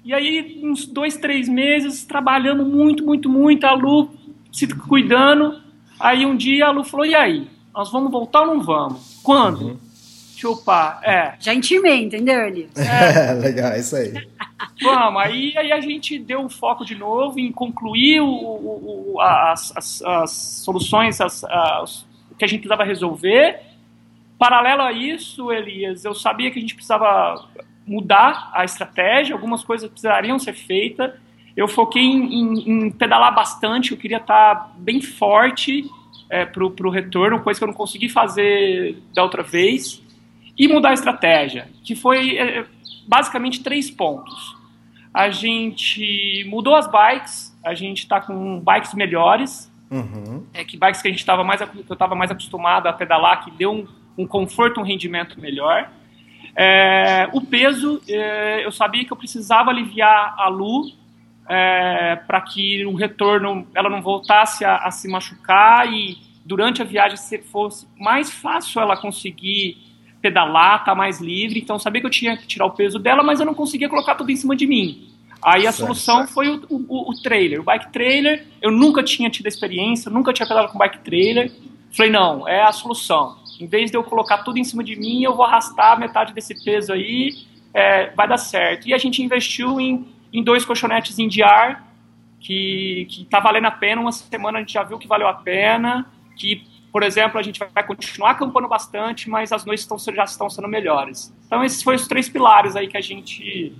E 0.05 0.13
aí, 0.13 0.61
uns 0.63 0.85
dois, 0.85 1.17
três 1.17 1.49
meses, 1.49 2.05
trabalhando 2.05 2.63
muito, 2.63 3.03
muito, 3.03 3.27
muito, 3.27 3.65
a 3.65 3.73
Lu 3.73 4.09
se 4.51 4.67
cuidando. 4.67 5.59
Aí 5.99 6.25
um 6.25 6.35
dia 6.35 6.67
a 6.67 6.71
Lu 6.71 6.83
falou: 6.83 7.05
e 7.05 7.15
aí? 7.15 7.47
Nós 7.75 7.91
vamos 7.91 8.11
voltar 8.11 8.41
ou 8.41 8.47
não 8.47 8.61
vamos? 8.61 9.19
Quando? 9.21 9.61
Uhum. 9.61 9.77
Chupar, 10.37 10.99
é. 11.03 11.35
Já 11.39 11.53
intimei, 11.53 12.03
entendeu, 12.03 12.47
Eli? 12.47 12.69
É, 12.75 13.33
legal, 13.39 13.71
é 13.71 13.79
isso 13.79 13.95
aí. 13.95 14.13
Vamos, 14.81 15.21
aí, 15.21 15.53
aí 15.57 15.71
a 15.71 15.79
gente 15.79 16.19
deu 16.19 16.39
um 16.39 16.49
foco 16.49 16.85
de 16.85 16.95
novo 16.95 17.39
em 17.39 17.51
concluir 17.51 18.21
o, 18.21 18.27
o, 18.27 19.13
o 19.13 19.21
as, 19.21 19.75
as, 19.75 20.01
as, 20.01 20.31
soluções 20.31 21.21
as, 21.21 21.43
as, 21.43 22.05
que 22.37 22.43
a 22.43 22.47
gente 22.47 22.59
precisava 22.59 22.83
resolver 22.83 23.59
Paralelo 24.37 24.81
a 24.81 24.91
isso, 24.91 25.51
Elias, 25.51 26.03
eu 26.03 26.13
sabia 26.13 26.51
que 26.51 26.59
a 26.59 26.61
gente 26.61 26.75
precisava 26.75 27.47
mudar 27.87 28.51
a 28.53 28.65
estratégia, 28.65 29.33
algumas 29.33 29.63
coisas 29.63 29.89
precisariam 29.89 30.37
ser 30.37 30.53
feitas. 30.53 31.13
eu 31.55 31.67
foquei 31.67 32.03
em, 32.03 32.33
em, 32.33 32.69
em 32.69 32.91
pedalar 32.91 33.33
bastante, 33.33 33.91
eu 33.91 33.97
queria 33.97 34.17
estar 34.17 34.73
bem 34.77 35.01
forte 35.01 35.89
é, 36.29 36.45
para 36.45 36.63
o 36.63 36.89
retorno, 36.89 37.41
coisa 37.41 37.59
que 37.59 37.63
eu 37.63 37.67
não 37.67 37.75
consegui 37.75 38.09
fazer 38.09 38.97
da 39.13 39.23
outra 39.23 39.43
vez, 39.43 40.01
e 40.57 40.67
mudar 40.67 40.89
a 40.89 40.93
estratégia, 40.93 41.67
que 41.83 41.95
foi 41.95 42.37
é, 42.37 42.65
basicamente 43.07 43.61
três 43.61 43.91
pontos. 43.91 44.55
A 45.13 45.29
gente 45.29 46.45
mudou 46.47 46.75
as 46.75 46.89
bikes, 46.89 47.57
a 47.63 47.73
gente 47.73 47.99
está 47.99 48.19
com 48.19 48.59
bikes 48.59 48.93
melhores, 48.93 49.71
uhum. 49.89 50.45
é, 50.53 50.63
que 50.63 50.77
bikes 50.77 51.01
que 51.01 51.07
a 51.07 51.11
gente 51.11 51.19
estava 51.19 51.43
mais, 51.43 51.61
eu 51.61 51.93
estava 51.93 52.15
mais 52.15 52.31
acostumado 52.31 52.87
a 52.87 52.93
pedalar, 52.93 53.43
que 53.43 53.51
deu 53.51 53.71
um, 53.71 53.87
um 54.17 54.27
conforto, 54.27 54.79
um 54.79 54.83
rendimento 54.83 55.39
melhor. 55.39 55.89
É, 56.55 57.29
o 57.33 57.41
peso, 57.41 58.01
é, 58.07 58.65
eu 58.65 58.71
sabia 58.71 59.03
que 59.03 59.11
eu 59.11 59.17
precisava 59.17 59.69
aliviar 59.69 60.35
a 60.37 60.47
Lu 60.47 60.91
é, 61.49 62.15
para 62.27 62.41
que 62.41 62.85
o 62.85 62.95
retorno 62.95 63.67
ela 63.75 63.89
não 63.89 64.01
voltasse 64.01 64.65
a, 64.65 64.77
a, 64.77 64.91
se 64.91 65.07
machucar 65.07 65.91
e 65.91 66.17
durante 66.43 66.81
a 66.81 66.85
viagem 66.85 67.17
fosse 67.43 67.87
mais 67.99 68.31
fácil 68.31 68.81
ela 68.81 68.97
conseguir 68.97 69.77
pedalar, 70.21 70.79
estar 70.79 70.91
tá 70.91 70.95
mais 70.95 71.21
livre. 71.21 71.59
Então, 71.59 71.75
eu 71.75 71.79
sabia 71.79 72.01
que 72.01 72.07
eu 72.07 72.11
tinha 72.11 72.35
que 72.35 72.47
tirar 72.47 72.65
o 72.65 72.71
peso 72.71 72.97
dela, 72.97 73.21
mas 73.21 73.39
eu 73.39 73.45
não 73.45 73.53
conseguia 73.53 73.87
colocar 73.87 74.15
tudo 74.15 74.31
em 74.31 74.35
cima 74.35 74.55
de 74.55 74.65
mim. 74.65 75.07
Aí 75.43 75.67
a 75.67 75.71
certo, 75.71 75.85
solução 75.87 76.17
certo. 76.19 76.33
foi 76.33 76.49
o, 76.49 76.65
o, 76.69 77.11
o, 77.11 77.21
trailer, 77.21 77.59
o 77.59 77.63
bike 77.63 77.91
trailer. 77.91 78.47
Eu 78.59 78.71
nunca 78.71 79.03
tinha 79.03 79.29
tido 79.29 79.45
experiência, 79.45 80.09
nunca 80.09 80.33
tinha 80.33 80.47
pedalado 80.47 80.71
com 80.71 80.79
bike 80.79 80.99
trailer. 80.99 81.51
Falei, 81.91 82.11
não, 82.11 82.47
é 82.47 82.63
a 82.63 82.71
solução. 82.71 83.37
Em 83.59 83.67
vez 83.67 83.91
de 83.91 83.97
eu 83.97 84.03
colocar 84.03 84.39
tudo 84.39 84.57
em 84.57 84.63
cima 84.63 84.83
de 84.83 84.95
mim, 84.95 85.23
eu 85.23 85.35
vou 85.35 85.45
arrastar 85.45 85.99
metade 85.99 86.33
desse 86.33 86.63
peso 86.63 86.91
aí, 86.91 87.29
é, 87.73 88.09
vai 88.09 88.27
dar 88.27 88.37
certo. 88.37 88.87
E 88.87 88.93
a 88.93 88.97
gente 88.97 89.21
investiu 89.21 89.79
em, 89.79 90.07
em 90.31 90.43
dois 90.43 90.65
colchonetes 90.65 91.17
em 91.19 91.29
ar, 91.41 91.87
que, 92.39 93.07
que 93.09 93.25
tá 93.25 93.39
valendo 93.39 93.65
a 93.65 93.71
pena. 93.71 94.01
Uma 94.01 94.11
semana 94.11 94.59
a 94.59 94.61
gente 94.61 94.73
já 94.73 94.83
viu 94.83 94.97
que 94.97 95.07
valeu 95.07 95.27
a 95.27 95.33
pena, 95.33 96.05
que, 96.35 96.63
por 96.91 97.03
exemplo, 97.03 97.39
a 97.39 97.43
gente 97.43 97.59
vai 97.73 97.83
continuar 97.85 98.31
acampando 98.31 98.67
bastante, 98.67 99.29
mas 99.29 99.51
as 99.51 99.65
noites 99.65 99.83
estão, 99.83 99.97
já 100.13 100.23
estão 100.23 100.49
sendo 100.49 100.67
melhores. 100.67 101.33
Então 101.45 101.63
esses 101.63 101.81
foram 101.81 101.97
os 101.97 102.07
três 102.07 102.29
pilares 102.29 102.75
aí 102.75 102.87
que 102.87 102.97
a 102.97 103.01
gente, 103.01 103.73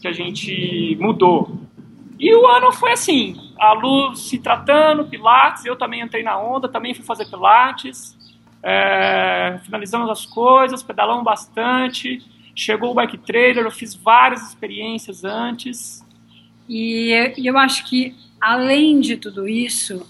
que 0.00 0.08
a 0.08 0.12
gente 0.12 0.96
mudou. 1.00 1.60
E 2.18 2.34
o 2.34 2.46
ano 2.46 2.70
foi 2.70 2.92
assim, 2.92 3.54
a 3.58 3.72
Lu 3.72 4.14
se 4.14 4.38
tratando, 4.38 5.06
Pilates, 5.06 5.64
eu 5.64 5.74
também 5.74 6.02
entrei 6.02 6.22
na 6.22 6.38
onda, 6.38 6.68
também 6.68 6.92
fui 6.92 7.02
fazer 7.02 7.24
Pilates, 7.24 8.14
é, 8.62 9.58
finalizamos 9.64 10.10
as 10.10 10.26
coisas, 10.26 10.82
pedalamos 10.82 11.24
bastante, 11.24 12.22
chegou 12.54 12.90
o 12.90 12.94
bike 12.94 13.18
trailer, 13.18 13.64
eu 13.64 13.70
fiz 13.70 13.94
várias 13.94 14.48
experiências 14.48 15.24
antes. 15.24 16.04
E 16.68 17.32
eu 17.36 17.58
acho 17.58 17.84
que, 17.86 18.14
além 18.40 19.00
de 19.00 19.16
tudo 19.16 19.48
isso, 19.48 20.06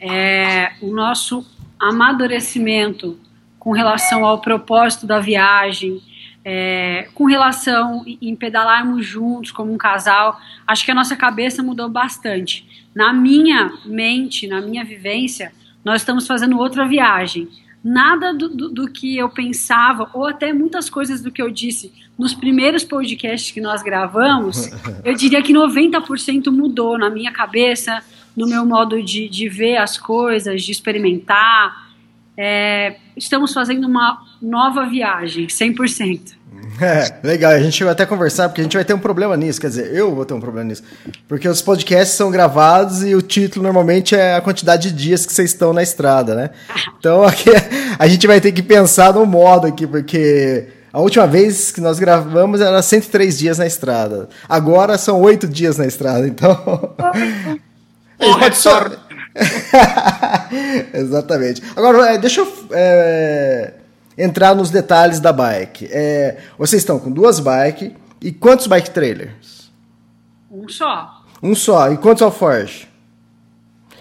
é, 0.00 0.72
o 0.80 0.92
nosso 0.92 1.44
amadurecimento 1.78 3.18
com 3.58 3.72
relação 3.72 4.24
ao 4.24 4.40
propósito 4.40 5.06
da 5.06 5.20
viagem, 5.20 6.00
é, 6.44 7.08
com 7.14 7.24
relação 7.26 8.04
em 8.06 8.34
pedalarmos 8.34 9.04
juntos 9.04 9.50
como 9.50 9.72
um 9.72 9.76
casal, 9.76 10.40
acho 10.66 10.84
que 10.84 10.90
a 10.90 10.94
nossa 10.94 11.14
cabeça 11.14 11.62
mudou 11.62 11.88
bastante. 11.88 12.88
Na 12.94 13.12
minha 13.12 13.72
mente, 13.84 14.46
na 14.46 14.60
minha 14.60 14.84
vivência, 14.84 15.52
nós 15.84 16.00
estamos 16.00 16.26
fazendo 16.26 16.58
outra 16.58 16.86
viagem 16.86 17.48
nada 17.82 18.34
do, 18.34 18.48
do, 18.48 18.68
do, 18.70 18.90
que 18.90 19.16
eu 19.16 19.28
pensava, 19.28 20.10
ou 20.12 20.26
até 20.26 20.52
muitas 20.52 20.90
coisas 20.90 21.22
do 21.22 21.30
que 21.30 21.40
eu 21.40 21.50
disse 21.50 21.92
nos 22.18 22.34
primeiros 22.34 22.84
podcasts 22.84 23.50
que 23.50 23.60
nós 23.60 23.82
gravamos, 23.82 24.70
eu 25.04 25.14
diria 25.14 25.42
que 25.42 25.52
90% 25.52 26.50
mudou 26.50 26.98
na 26.98 27.08
minha 27.08 27.32
cabeça, 27.32 28.02
no 28.36 28.46
meu 28.46 28.64
modo 28.66 29.02
de, 29.02 29.28
de 29.28 29.48
ver 29.48 29.76
as 29.76 29.96
coisas, 29.96 30.62
de 30.62 30.72
experimentar. 30.72 31.88
É, 32.36 32.96
estamos 33.16 33.52
fazendo 33.52 33.86
uma 33.86 34.24
nova 34.40 34.86
viagem, 34.86 35.46
100%. 35.46 36.36
É, 36.80 37.12
legal, 37.26 37.52
a 37.52 37.58
gente 37.58 37.76
chegou 37.76 37.90
até 37.90 38.04
a 38.04 38.06
conversar, 38.06 38.48
porque 38.48 38.60
a 38.60 38.64
gente 38.64 38.76
vai 38.76 38.84
ter 38.84 38.94
um 38.94 38.98
problema 38.98 39.36
nisso, 39.36 39.60
quer 39.60 39.68
dizer, 39.68 39.92
eu 39.92 40.14
vou 40.14 40.24
ter 40.24 40.34
um 40.34 40.40
problema 40.40 40.68
nisso. 40.68 40.82
Porque 41.26 41.48
os 41.48 41.60
podcasts 41.60 42.16
são 42.16 42.30
gravados 42.30 43.02
e 43.02 43.14
o 43.14 43.22
título 43.22 43.64
normalmente 43.64 44.14
é 44.14 44.36
a 44.36 44.40
quantidade 44.40 44.92
de 44.92 44.96
dias 44.96 45.26
que 45.26 45.32
vocês 45.32 45.50
estão 45.50 45.72
na 45.72 45.82
estrada, 45.82 46.34
né? 46.34 46.50
Então 46.98 47.22
aqui, 47.26 47.50
a 47.98 48.06
gente 48.06 48.26
vai 48.26 48.40
ter 48.40 48.52
que 48.52 48.62
pensar 48.62 49.12
no 49.12 49.26
modo 49.26 49.66
aqui, 49.66 49.86
porque 49.86 50.68
a 50.92 51.00
última 51.00 51.26
vez 51.26 51.72
que 51.72 51.80
nós 51.80 51.98
gravamos 51.98 52.60
era 52.60 52.80
103 52.80 53.38
dias 53.38 53.58
na 53.58 53.66
estrada. 53.66 54.28
Agora 54.48 54.96
são 54.96 55.20
8 55.20 55.48
dias 55.48 55.78
na 55.78 55.86
estrada, 55.86 56.26
então. 56.26 56.94
só... 58.54 58.86
Exatamente. 60.94 61.62
Agora, 61.76 62.14
é, 62.14 62.18
deixa 62.18 62.40
eu. 62.40 62.52
É 62.72 63.72
entrar 64.18 64.54
nos 64.54 64.70
detalhes 64.70 65.20
da 65.20 65.32
bike. 65.32 65.88
É, 65.90 66.38
vocês 66.58 66.82
estão 66.82 66.98
com 66.98 67.10
duas 67.10 67.38
bikes 67.38 67.92
e 68.20 68.32
quantos 68.32 68.66
bike 68.66 68.90
trailers? 68.90 69.70
Um 70.50 70.68
só. 70.68 71.22
Um 71.40 71.54
só. 71.54 71.92
E 71.92 71.96
quantos 71.96 72.22
alforge? 72.22 72.88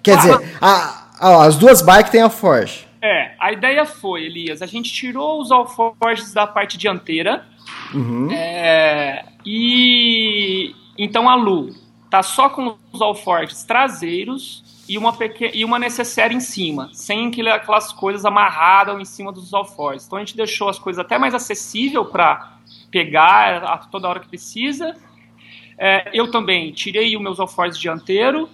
Quer 0.01 0.13
ah, 0.13 0.21
dizer, 0.21 0.57
a, 0.59 1.07
a, 1.19 1.45
as 1.45 1.55
duas 1.55 1.81
bikes 1.81 2.11
têm 2.11 2.21
alforge. 2.21 2.87
É, 3.01 3.35
a 3.39 3.51
ideia 3.51 3.85
foi, 3.85 4.23
Elias, 4.23 4.61
a 4.61 4.65
gente 4.65 4.91
tirou 4.91 5.39
os 5.39 5.51
alforges 5.51 6.33
da 6.33 6.47
parte 6.47 6.79
dianteira 6.79 7.45
uhum. 7.93 8.31
é, 8.31 9.23
e 9.45 10.73
então 10.97 11.29
a 11.29 11.35
Lu 11.35 11.75
tá 12.09 12.23
só 12.23 12.49
com 12.49 12.75
os 12.91 13.01
alforges 13.01 13.63
traseiros 13.63 14.63
e 14.87 14.97
uma, 14.97 15.13
pequena, 15.13 15.51
e 15.53 15.65
uma 15.65 15.77
necessaire 15.77 16.33
em 16.33 16.39
cima, 16.39 16.89
sem 16.93 17.31
aquelas 17.51 17.91
coisas 17.91 18.25
amarradas 18.25 18.99
em 18.99 19.05
cima 19.05 19.31
dos 19.31 19.53
alforjes. 19.53 20.05
Então 20.05 20.17
a 20.17 20.21
gente 20.21 20.35
deixou 20.35 20.69
as 20.69 20.79
coisas 20.79 21.03
até 21.03 21.17
mais 21.17 21.33
acessível 21.33 22.05
para 22.05 22.57
pegar 22.89 23.63
a 23.63 23.77
toda 23.77 24.07
hora 24.07 24.19
que 24.19 24.27
precisa. 24.27 24.95
É, 25.77 26.09
eu 26.13 26.31
também 26.31 26.71
tirei 26.71 27.15
os 27.15 27.21
meus 27.21 27.39
alforjes 27.39 27.77
dianteiro, 27.77 28.49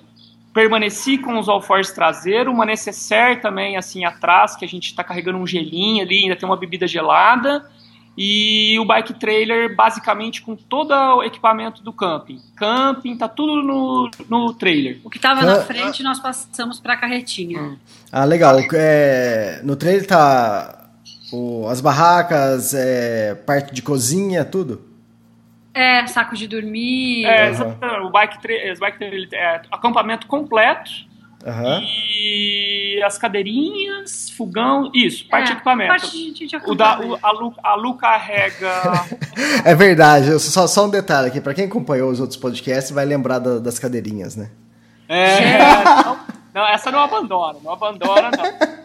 permaneci 0.53 1.17
com 1.17 1.37
os 1.37 1.47
alforjes 1.47 1.91
traseiro, 1.91 2.51
uma 2.51 2.65
necessaire 2.65 3.39
também 3.39 3.77
assim 3.77 4.03
atrás, 4.05 4.55
que 4.55 4.65
a 4.65 4.67
gente 4.67 4.87
está 4.87 5.03
carregando 5.03 5.37
um 5.37 5.47
gelinho 5.47 6.03
ali, 6.03 6.23
ainda 6.23 6.35
tem 6.35 6.47
uma 6.47 6.57
bebida 6.57 6.87
gelada 6.87 7.69
e 8.17 8.77
o 8.79 8.85
bike 8.85 9.15
trailer 9.15 9.75
basicamente 9.75 10.41
com 10.41 10.55
todo 10.55 10.93
o 10.93 11.23
equipamento 11.23 11.81
do 11.81 11.91
camping. 11.91 12.39
Camping, 12.55 13.17
tá 13.17 13.27
tudo 13.27 13.63
no, 13.63 14.09
no 14.29 14.53
trailer. 14.53 14.99
O 15.03 15.09
que 15.09 15.19
tava 15.19 15.41
na 15.41 15.61
frente 15.61 16.03
nós 16.03 16.19
passamos 16.19 16.79
pra 16.79 16.95
carretinha. 16.95 17.61
Hum. 17.61 17.77
Ah, 18.11 18.25
legal. 18.25 18.57
É, 18.73 19.61
no 19.63 19.75
trailer 19.75 20.05
tá 20.05 20.89
o, 21.31 21.67
as 21.67 21.81
barracas, 21.81 22.73
é, 22.75 23.33
parte 23.33 23.73
de 23.73 23.81
cozinha, 23.81 24.45
tudo? 24.45 24.81
É, 25.73 26.05
saco 26.05 26.35
de 26.35 26.47
dormir. 26.47 27.25
É, 27.25 27.49
uhum. 27.49 28.07
o 28.07 28.11
bike, 28.11 28.39
tra 28.39 28.53
bike 28.79 28.97
trailer 28.99 29.27
é 29.33 29.61
acampamento 29.71 30.27
completo 30.27 31.11
Uhum. 31.45 31.81
E 31.81 33.01
as 33.03 33.17
cadeirinhas, 33.17 34.29
fogão, 34.29 34.89
isso, 34.93 35.27
parte 35.27 35.43
é, 35.43 35.47
de 35.47 35.53
equipamento. 35.53 35.89
Parte 35.89 36.33
de, 36.33 36.47
de 36.47 36.55
o 36.65 36.73
da, 36.73 36.99
o, 36.99 37.19
a, 37.21 37.31
Lu, 37.31 37.53
a 37.61 37.75
Lu 37.75 37.95
carrega. 37.95 38.71
é 39.65 39.75
verdade, 39.75 40.39
só, 40.39 40.67
só 40.67 40.85
um 40.85 40.89
detalhe 40.89 41.27
aqui, 41.27 41.41
para 41.41 41.53
quem 41.53 41.65
acompanhou 41.65 42.09
os 42.09 42.19
outros 42.19 42.37
podcasts 42.37 42.91
vai 42.91 43.05
lembrar 43.05 43.39
da, 43.39 43.59
das 43.59 43.77
cadeirinhas, 43.77 44.35
né? 44.35 44.49
É, 45.09 45.57
não, 46.03 46.19
não, 46.53 46.67
essa 46.67 46.89
não 46.89 46.99
abandona, 46.99 47.59
não 47.61 47.73
abandona, 47.73 48.31
não. 48.31 48.73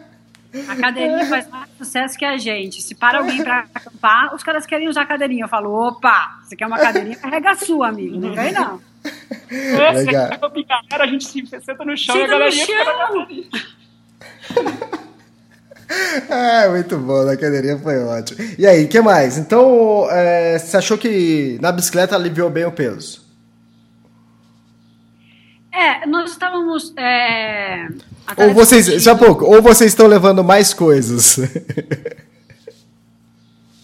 A 0.67 0.75
cadeirinha 0.75 1.25
faz 1.27 1.47
mais 1.49 1.69
sucesso 1.77 2.17
que 2.17 2.25
a 2.25 2.37
gente. 2.37 2.81
Se 2.81 2.95
para 2.95 3.19
alguém 3.19 3.43
para 3.43 3.65
acampar, 3.73 4.33
os 4.33 4.41
caras 4.41 4.65
querem 4.65 4.87
usar 4.87 5.03
a 5.03 5.05
cadeirinha. 5.05 5.43
Eu 5.45 5.49
falo, 5.49 5.71
opa, 5.71 6.39
você 6.43 6.55
quer 6.55 6.65
uma 6.65 6.79
cadeirinha? 6.79 7.15
Carrega 7.17 7.51
a 7.51 7.55
sua, 7.55 7.89
amigo. 7.89 8.17
Não 8.17 8.33
vem, 8.33 8.51
não. 8.51 8.81
É, 9.49 9.91
Legal. 9.91 10.29
Você 10.39 10.93
a 10.93 11.07
gente 11.07 11.25
se 11.25 11.45
senta 11.61 11.85
no 11.85 11.95
chão 11.95 12.15
senta 12.15 12.27
e 12.27 12.35
a 12.35 12.39
galerinha 12.39 12.65
fica 12.65 12.83
É, 16.29 16.69
muito 16.69 16.97
bom, 16.99 17.23
na 17.23 17.35
cadeirinha 17.35 17.77
foi 17.79 17.97
ótimo. 18.03 18.47
E 18.59 18.67
aí, 18.67 18.85
o 18.85 18.87
que 18.87 19.01
mais? 19.01 19.39
Então, 19.39 20.07
é, 20.11 20.59
você 20.59 20.77
achou 20.77 20.97
que 20.99 21.57
na 21.61 21.71
bicicleta 21.71 22.15
aliviou 22.15 22.49
bem 22.49 22.65
o 22.65 22.71
peso? 22.71 23.28
É, 25.79 26.05
nós 26.05 26.31
estávamos. 26.31 26.93
É, 26.97 27.87
ou 28.35 28.53
vocês, 28.53 29.01
já 29.01 29.15
pouco, 29.15 29.45
ou 29.45 29.61
vocês 29.61 29.91
estão 29.91 30.07
levando 30.07 30.43
mais 30.43 30.73
coisas? 30.73 31.37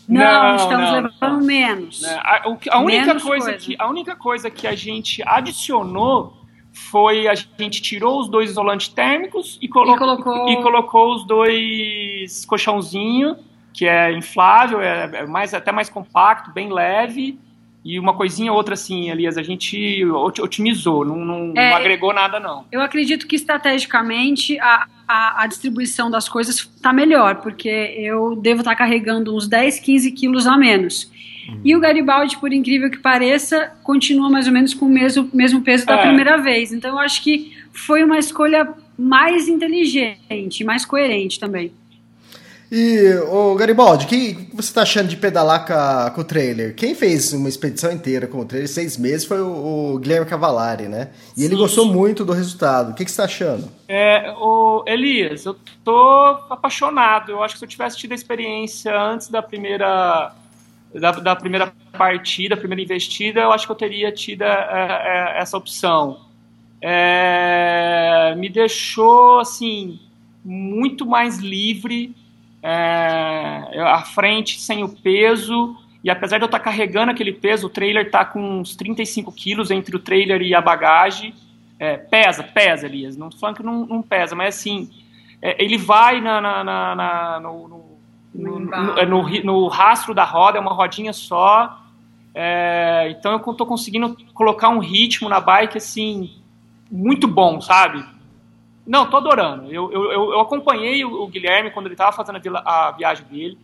Não, 0.08 0.50
não 0.50 0.56
estamos 0.56 0.86
não, 0.86 1.02
levando 1.02 1.40
não. 1.40 1.42
menos. 1.42 2.04
A, 2.04 2.44
a, 2.70 2.80
única 2.80 3.08
menos 3.08 3.24
coisa, 3.24 3.46
coisa, 3.46 3.58
Que, 3.58 3.76
a 3.80 3.90
única 3.90 4.16
coisa 4.16 4.52
que 4.52 4.68
a 4.68 4.76
gente 4.76 5.24
adicionou 5.26 6.38
foi 6.72 7.28
a 7.28 7.34
gente 7.34 7.82
tirou 7.82 8.20
os 8.20 8.30
dois 8.30 8.52
isolantes 8.52 8.88
térmicos 8.88 9.58
e, 9.60 9.68
colo 9.68 9.96
e, 9.96 9.98
colocou... 9.98 10.48
e 10.48 10.62
colocou 10.62 11.16
os 11.16 11.26
dois 11.26 12.46
colchãozinhos, 12.46 13.38
que 13.74 13.88
é 13.88 14.12
inflável, 14.12 14.80
é, 14.80 15.10
é 15.12 15.26
mais, 15.26 15.56
até 15.56 15.72
mais 15.72 15.90
compacto, 15.90 16.52
bem 16.52 16.72
leve. 16.72 17.40
E 17.86 18.00
uma 18.00 18.16
coisinha 18.16 18.52
outra, 18.52 18.74
assim, 18.74 19.12
Elias, 19.12 19.38
a 19.38 19.44
gente 19.44 20.04
otimizou, 20.42 21.06
não, 21.06 21.18
não, 21.18 21.54
é, 21.56 21.70
não 21.70 21.78
agregou 21.78 22.12
nada, 22.12 22.40
não. 22.40 22.66
Eu 22.72 22.82
acredito 22.82 23.28
que 23.28 23.36
estrategicamente 23.36 24.60
a, 24.60 24.88
a, 25.08 25.44
a 25.44 25.48
distribuição 25.48 26.10
das 26.10 26.28
coisas 26.28 26.56
está 26.56 26.92
melhor, 26.92 27.36
porque 27.36 27.70
eu 27.70 28.36
devo 28.38 28.62
estar 28.62 28.72
tá 28.72 28.76
carregando 28.76 29.36
uns 29.36 29.48
10, 29.48 29.80
15 29.82 30.12
quilos 30.14 30.48
a 30.48 30.58
menos. 30.58 31.12
Uhum. 31.48 31.62
E 31.64 31.76
o 31.76 31.80
Garibaldi, 31.80 32.40
por 32.40 32.52
incrível 32.52 32.90
que 32.90 32.98
pareça, 32.98 33.72
continua 33.84 34.32
mais 34.32 34.48
ou 34.48 34.54
menos 34.54 34.74
com 34.74 34.88
o 34.88 34.90
mesmo, 34.90 35.30
mesmo 35.32 35.62
peso 35.62 35.86
da 35.86 36.00
é. 36.00 36.08
primeira 36.08 36.38
vez. 36.38 36.74
Então 36.74 36.90
eu 36.90 36.98
acho 36.98 37.22
que 37.22 37.56
foi 37.72 38.04
uma 38.04 38.18
escolha 38.18 38.68
mais 38.98 39.48
inteligente, 39.48 40.64
mais 40.64 40.86
coerente 40.86 41.40
também. 41.40 41.72
E, 42.72 43.14
o 43.30 43.56
Garibaldi, 43.56 44.06
o 44.06 44.08
que 44.08 44.50
você 44.54 44.70
está 44.70 44.82
achando 44.82 45.08
de 45.08 45.18
pedalar 45.18 45.66
com, 45.66 46.16
com, 46.16 46.22
o 46.22 46.24
trailer? 46.24 46.76
Quem 46.76 46.96
fez 46.96 47.32
uma 47.32 47.48
expedição 47.48 47.92
inteira 47.92 48.28
com 48.28 48.40
o 48.40 48.46
trailer, 48.46 48.68
seis 48.68 48.98
meses, 48.98 49.26
foi 49.26 49.40
o, 49.40 49.94
o 49.94 50.00
Guilherme 50.00 50.26
Cavalari, 50.26 50.88
né? 50.88 51.12
E 51.38 51.42
Sim. 51.42 51.46
ele 51.46 51.56
gostou 51.56 51.86
muito 51.86 52.26
do 52.26 52.34
resultado. 52.34 52.92
O 52.92 52.96
que, 52.96 53.06
que 53.06 53.12
você 53.12 53.22
está 53.22 53.26
achando? 53.26 53.70
É, 53.88 54.34
o 54.38 54.84
Elias, 54.88 55.46
eu 55.46 55.56
tô 55.84 56.40
apaixonado. 56.50 57.32
Eu 57.32 57.44
acho 57.44 57.54
que 57.54 57.60
se 57.60 57.66
eu 57.66 57.70
tivesse 57.70 57.98
tido 57.98 58.14
a 58.14 58.16
experiência 58.16 59.00
antes 59.00 59.28
da 59.28 59.42
primeira 59.42 60.34
da, 61.00 61.12
da 61.12 61.36
primeira 61.36 61.74
partida, 61.98 62.56
primeira 62.56 62.82
investida, 62.82 63.42
eu 63.42 63.52
acho 63.52 63.66
que 63.66 63.72
eu 63.72 63.76
teria 63.76 64.12
tido 64.12 64.44
é, 64.44 64.48
é, 64.48 65.42
essa 65.42 65.58
opção. 65.58 66.22
É, 66.82 68.34
me 68.38 68.50
deixou 68.50 69.40
assim 69.40 70.00
muito 70.44 71.06
mais 71.06 71.40
livre 71.40 72.16
é, 72.68 73.80
a 73.80 74.02
frente 74.02 74.60
sem 74.60 74.84
o 74.84 74.90
peso, 74.90 75.78
e 76.04 76.10
apesar 76.10 76.40
de 76.40 76.44
eu 76.44 76.48
estar 76.48 76.60
carregando 76.60 77.12
aquele 77.12 77.32
peso, 77.32 77.68
o 77.68 77.70
trailer 77.70 78.08
está 78.08 78.26
com 78.26 78.60
uns 78.60 78.76
35 78.76 79.32
quilos 79.32 79.70
entre 79.70 79.96
o 79.96 80.00
trailer 80.00 80.42
e 80.42 80.56
a 80.56 80.62
bagagem. 80.62 81.36
É, 81.80 81.96
pesa, 81.96 82.42
pesa, 82.42 82.88
Elias. 82.88 83.16
Não 83.16 83.30
que 83.30 83.62
não, 83.62 83.86
não, 83.86 84.02
pesa, 84.02 84.34
mas 84.34 84.56
assim, 84.56 84.90
é, 85.42 85.64
ele 85.64 85.78
vai 85.78 86.20
na, 86.20 86.42
na, 86.42 86.64
na, 86.64 86.96
na 86.96 87.40
no, 87.40 87.68
no, 87.68 87.86
no, 88.34 88.60
no, 89.06 89.44
no, 89.44 89.68
rastro 89.68 90.16
da 90.16 90.24
roda, 90.24 90.58
é 90.58 90.62
uma 90.62 90.74
rodinha 90.74 91.14
só. 91.14 91.80
É, 92.34 93.10
então 93.12 93.32
eu 93.32 93.52
estou 93.52 93.68
conseguindo 93.68 94.18
colocar 94.34 94.70
um 94.70 94.80
ritmo 94.80 95.30
na 95.30 95.40
bike 95.40 95.78
assim 95.78 96.32
muito 96.92 97.28
bom, 97.28 97.62
sabe? 97.62 98.04
Não, 98.86 99.10
tô 99.10 99.18
adorando. 99.18 99.72
Eu, 99.72 99.92
eu, 99.92 100.12
eu 100.12 100.40
acompanhei 100.40 101.04
o, 101.04 101.24
o, 101.24 101.28
Guilherme 101.28 101.72
quando 101.72 101.88
ele 101.88 101.96
estava 101.96 102.12
fazendo 102.12 102.40
a, 102.58 102.88
a, 102.88 102.92
viagem 102.92 103.26
dele. 103.26 103.58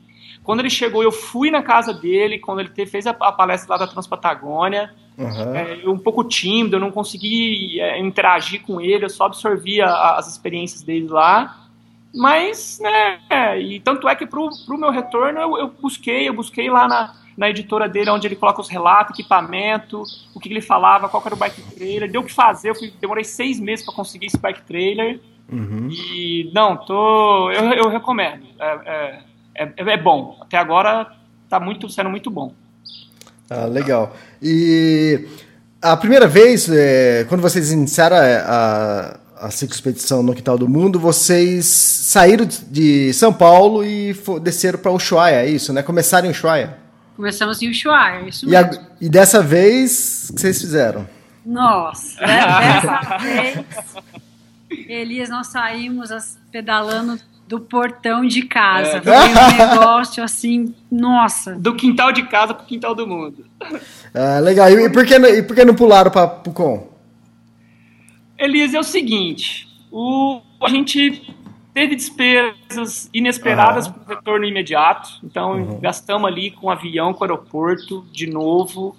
Quando 0.43 0.61
ele 0.61 0.69
chegou, 0.69 1.03
eu 1.03 1.11
fui 1.11 1.51
na 1.51 1.61
casa 1.61 1.93
dele, 1.93 2.39
quando 2.39 2.61
ele 2.61 2.69
te, 2.69 2.85
fez 2.85 3.05
a, 3.05 3.11
a, 3.11 3.31
palestra 3.31 3.71
lá 3.71 3.77
da 3.77 3.87
Transpatagônia. 3.87 4.93
Uhum. 5.17 5.55
É, 5.55 5.79
eu 5.83 5.91
um 5.91 5.99
pouco 5.99 6.23
tímido, 6.23 6.77
eu 6.77 6.79
não 6.79 6.91
consegui 6.91 7.79
é, 7.79 7.99
interagir 7.99 8.63
com 8.63 8.81
ele, 8.81 9.05
eu 9.05 9.09
só 9.09 9.25
absorvia 9.25 9.85
as 9.85 10.27
experiências 10.27 10.81
dele 10.81 11.07
lá. 11.07 11.67
Mas, 12.13 12.79
né, 12.81 13.19
e 13.61 13.79
tanto 13.79 14.09
é 14.09 14.15
que 14.15 14.25
pro, 14.25 14.49
pro 14.65 14.77
meu 14.77 14.89
retorno 14.89 15.39
eu, 15.39 15.57
eu 15.57 15.67
busquei, 15.69 16.27
eu 16.27 16.33
busquei 16.33 16.69
lá 16.69 16.87
na, 16.87 17.15
na 17.37 17.49
editora 17.49 17.87
dele, 17.87 18.09
onde 18.09 18.27
ele 18.27 18.35
coloca 18.35 18.61
os 18.61 18.69
relatos, 18.69 19.17
equipamento, 19.17 20.03
o 20.35 20.39
que 20.39 20.49
ele 20.49 20.61
falava, 20.61 21.09
qual 21.09 21.23
era 21.25 21.35
o 21.35 21.37
bike 21.37 21.61
trailer. 21.75 22.11
Deu 22.11 22.21
o 22.21 22.25
que 22.25 22.33
fazer, 22.33 22.69
eu 22.69 22.75
fui, 22.75 22.93
demorei 22.99 23.23
seis 23.23 23.59
meses 23.59 23.85
para 23.85 23.93
conseguir 23.93 24.27
esse 24.27 24.37
bike 24.37 24.63
trailer. 24.63 25.19
Uhum. 25.51 25.89
E, 25.91 26.49
não, 26.53 26.77
tô, 26.77 27.51
eu, 27.51 27.73
eu 27.73 27.89
recomendo. 27.89 28.45
É, 28.59 29.23
é, 29.55 29.67
é, 29.77 29.93
é, 29.93 29.97
bom. 29.97 30.37
Até 30.41 30.57
agora 30.57 31.11
tá 31.49 31.59
muito, 31.59 31.89
sendo 31.89 32.09
muito 32.09 32.29
bom. 32.29 32.53
Ah, 33.49 33.65
legal. 33.65 34.15
E 34.41 35.27
a 35.81 35.97
primeira 35.97 36.27
vez, 36.27 36.69
é, 36.69 37.25
quando 37.27 37.41
vocês 37.41 37.71
iniciaram 37.71 38.15
a, 38.15 39.19
a, 39.41 39.45
a 39.45 39.49
Expedição 39.49 40.23
no 40.23 40.33
Quintal 40.33 40.57
do 40.57 40.69
Mundo, 40.69 40.97
vocês 40.97 41.65
saíram 41.65 42.45
de 42.45 43.13
São 43.13 43.33
Paulo 43.33 43.83
e 43.83 44.15
desceram 44.41 44.79
para 44.79 44.91
Ushuaia, 44.91 45.43
é 45.43 45.49
isso, 45.49 45.73
né? 45.73 45.83
Começaram 45.83 46.27
em 46.27 46.31
Ushuaia. 46.31 46.80
Começamos 47.21 47.61
em 47.61 47.69
Ushuaia, 47.69 48.27
isso 48.27 48.49
e, 48.49 48.55
a, 48.55 48.67
e 48.99 49.07
dessa 49.07 49.43
vez, 49.43 50.27
o 50.31 50.33
que 50.33 50.41
vocês 50.41 50.59
fizeram? 50.59 51.07
Nossa, 51.45 52.17
dessa 52.25 53.17
vez, 53.19 53.63
Elias, 54.89 55.29
nós 55.29 55.45
saímos 55.45 56.09
pedalando 56.51 57.21
do 57.47 57.59
portão 57.59 58.25
de 58.25 58.41
casa. 58.41 58.97
É. 58.97 59.01
Foi 59.01 59.13
um 59.13 59.53
negócio 59.69 60.23
assim, 60.23 60.73
nossa. 60.91 61.53
Do 61.53 61.75
quintal 61.75 62.11
de 62.11 62.23
casa 62.23 62.55
pro 62.55 62.65
quintal 62.65 62.95
do 62.95 63.05
mundo. 63.05 63.45
Ah, 64.15 64.39
legal. 64.39 64.67
E, 64.71 64.89
por 64.89 65.05
que, 65.05 65.13
e 65.13 65.43
por 65.43 65.55
que 65.55 65.63
não 65.63 65.75
pularam 65.75 66.09
para 66.09 66.25
Pucon? 66.25 66.89
Elias, 68.35 68.73
é 68.73 68.79
o 68.79 68.83
seguinte, 68.83 69.67
o, 69.91 70.41
a 70.59 70.69
gente 70.69 71.31
Teve 71.73 71.95
despesas 71.95 73.09
inesperadas 73.13 73.87
uhum. 73.87 73.93
para 73.93 74.15
retorno 74.15 74.45
imediato, 74.45 75.09
então 75.23 75.53
uhum. 75.53 75.79
gastamos 75.79 76.27
ali 76.29 76.51
com 76.51 76.69
avião, 76.69 77.13
com 77.13 77.23
aeroporto, 77.23 78.05
de 78.11 78.27
novo. 78.27 78.95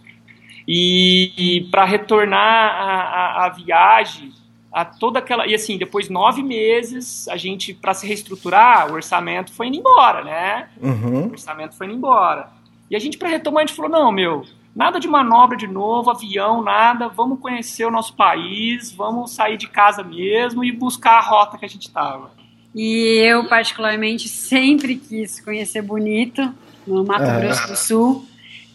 E, 0.67 1.33
e 1.37 1.61
para 1.71 1.85
retornar 1.85 2.41
a, 2.41 3.03
a, 3.43 3.47
a, 3.47 3.49
viagem, 3.51 4.33
a 4.73 4.85
toda 4.85 5.19
aquela. 5.19 5.47
E 5.47 5.55
assim, 5.55 5.77
depois 5.77 6.07
de 6.07 6.13
nove 6.13 6.43
meses, 6.43 7.29
a 7.29 7.37
gente, 7.37 7.75
para 7.75 7.93
se 7.93 8.07
reestruturar, 8.07 8.91
o 8.91 8.95
orçamento 8.95 9.53
foi 9.53 9.67
indo 9.67 9.77
embora, 9.77 10.25
né? 10.25 10.69
Uhum. 10.81 11.27
O 11.27 11.33
orçamento 11.33 11.77
foi 11.77 11.87
indo 11.87 11.97
embora. 11.97 12.49
E 12.91 12.97
a 12.97 12.99
gente, 12.99 13.19
para 13.19 13.29
retomar, 13.29 13.65
a 13.65 13.67
gente 13.67 13.77
falou: 13.77 13.91
não, 13.91 14.11
meu, 14.11 14.45
nada 14.75 14.99
de 14.99 15.09
manobra 15.09 15.57
de 15.59 15.67
novo, 15.67 16.11
avião, 16.11 16.63
nada, 16.63 17.09
vamos 17.09 17.39
conhecer 17.41 17.85
o 17.85 17.91
nosso 17.91 18.15
país, 18.15 18.93
vamos 18.93 19.33
sair 19.33 19.59
de 19.59 19.69
casa 19.69 20.03
mesmo 20.03 20.65
e 20.65 20.73
buscar 20.73 21.19
a 21.19 21.21
rota 21.21 21.59
que 21.59 21.65
a 21.65 21.69
gente 21.69 21.89
estava. 21.89 22.31
E 22.75 23.23
eu, 23.25 23.45
particularmente, 23.45 24.29
sempre 24.29 24.97
quis 24.97 25.41
conhecer 25.41 25.83
Bonito, 25.83 26.53
no 26.87 27.05
Mato 27.05 27.25
é. 27.25 27.41
Grosso 27.41 27.69
do 27.69 27.77
Sul. 27.77 28.27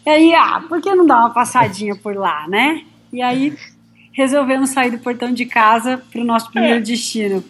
E 0.06 0.10
aí, 0.10 0.34
ah, 0.34 0.62
por 0.68 0.80
que 0.80 0.94
não 0.94 1.06
dar 1.06 1.18
uma 1.18 1.30
passadinha 1.30 1.96
por 1.96 2.16
lá, 2.16 2.46
né? 2.48 2.84
E 3.12 3.20
aí 3.20 3.56
resolvemos 4.12 4.70
sair 4.70 4.90
do 4.90 4.98
portão 4.98 5.32
de 5.32 5.46
casa 5.46 6.02
para 6.10 6.20
o 6.20 6.24
nosso 6.24 6.50
primeiro 6.50 6.78
é. 6.78 6.82
destino. 6.82 7.44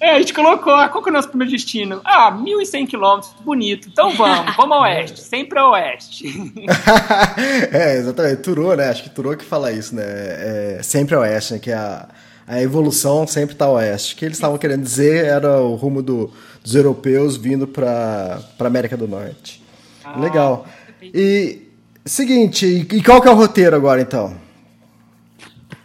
É, 0.00 0.12
a 0.12 0.18
gente 0.20 0.32
colocou, 0.32 0.72
ah, 0.72 0.88
qual 0.88 1.02
que 1.02 1.10
é 1.10 1.12
o 1.12 1.14
nosso 1.14 1.28
primeiro 1.28 1.50
destino? 1.50 2.00
Ah, 2.04 2.30
1.100 2.30 2.86
quilômetros, 2.86 3.34
bonito. 3.40 3.88
Então 3.88 4.10
vamos, 4.10 4.54
vamos 4.56 4.76
a 4.76 4.80
oeste, 4.82 5.20
sempre 5.20 5.58
a 5.58 5.68
oeste. 5.68 6.24
é, 7.72 7.96
exatamente, 7.96 8.42
Turô, 8.42 8.74
né? 8.74 8.90
Acho 8.90 9.02
que 9.02 9.10
Turô 9.10 9.36
que 9.36 9.44
fala 9.44 9.72
isso, 9.72 9.96
né? 9.96 10.04
É, 10.04 10.80
sempre 10.84 11.16
a 11.16 11.20
oeste, 11.20 11.54
né? 11.54 11.58
Que 11.58 11.72
é 11.72 11.74
a 11.74 12.08
a 12.48 12.62
evolução 12.62 13.26
sempre 13.26 13.54
está 13.54 13.68
oeste. 13.68 14.14
O 14.14 14.16
que 14.16 14.24
eles 14.24 14.38
estavam 14.38 14.56
querendo 14.56 14.82
dizer 14.82 15.26
era 15.26 15.60
o 15.60 15.74
rumo 15.74 16.02
do, 16.02 16.32
dos 16.64 16.74
europeus 16.74 17.36
vindo 17.36 17.66
para 17.66 18.40
a 18.58 18.64
América 18.66 18.96
do 18.96 19.06
Norte. 19.06 19.62
Ah, 20.02 20.18
Legal. 20.18 20.66
E 21.02 21.62
seguinte, 22.06 22.64
e 22.90 23.02
qual 23.02 23.20
que 23.20 23.28
é 23.28 23.30
o 23.30 23.34
roteiro 23.34 23.76
agora 23.76 24.00
então? 24.00 24.34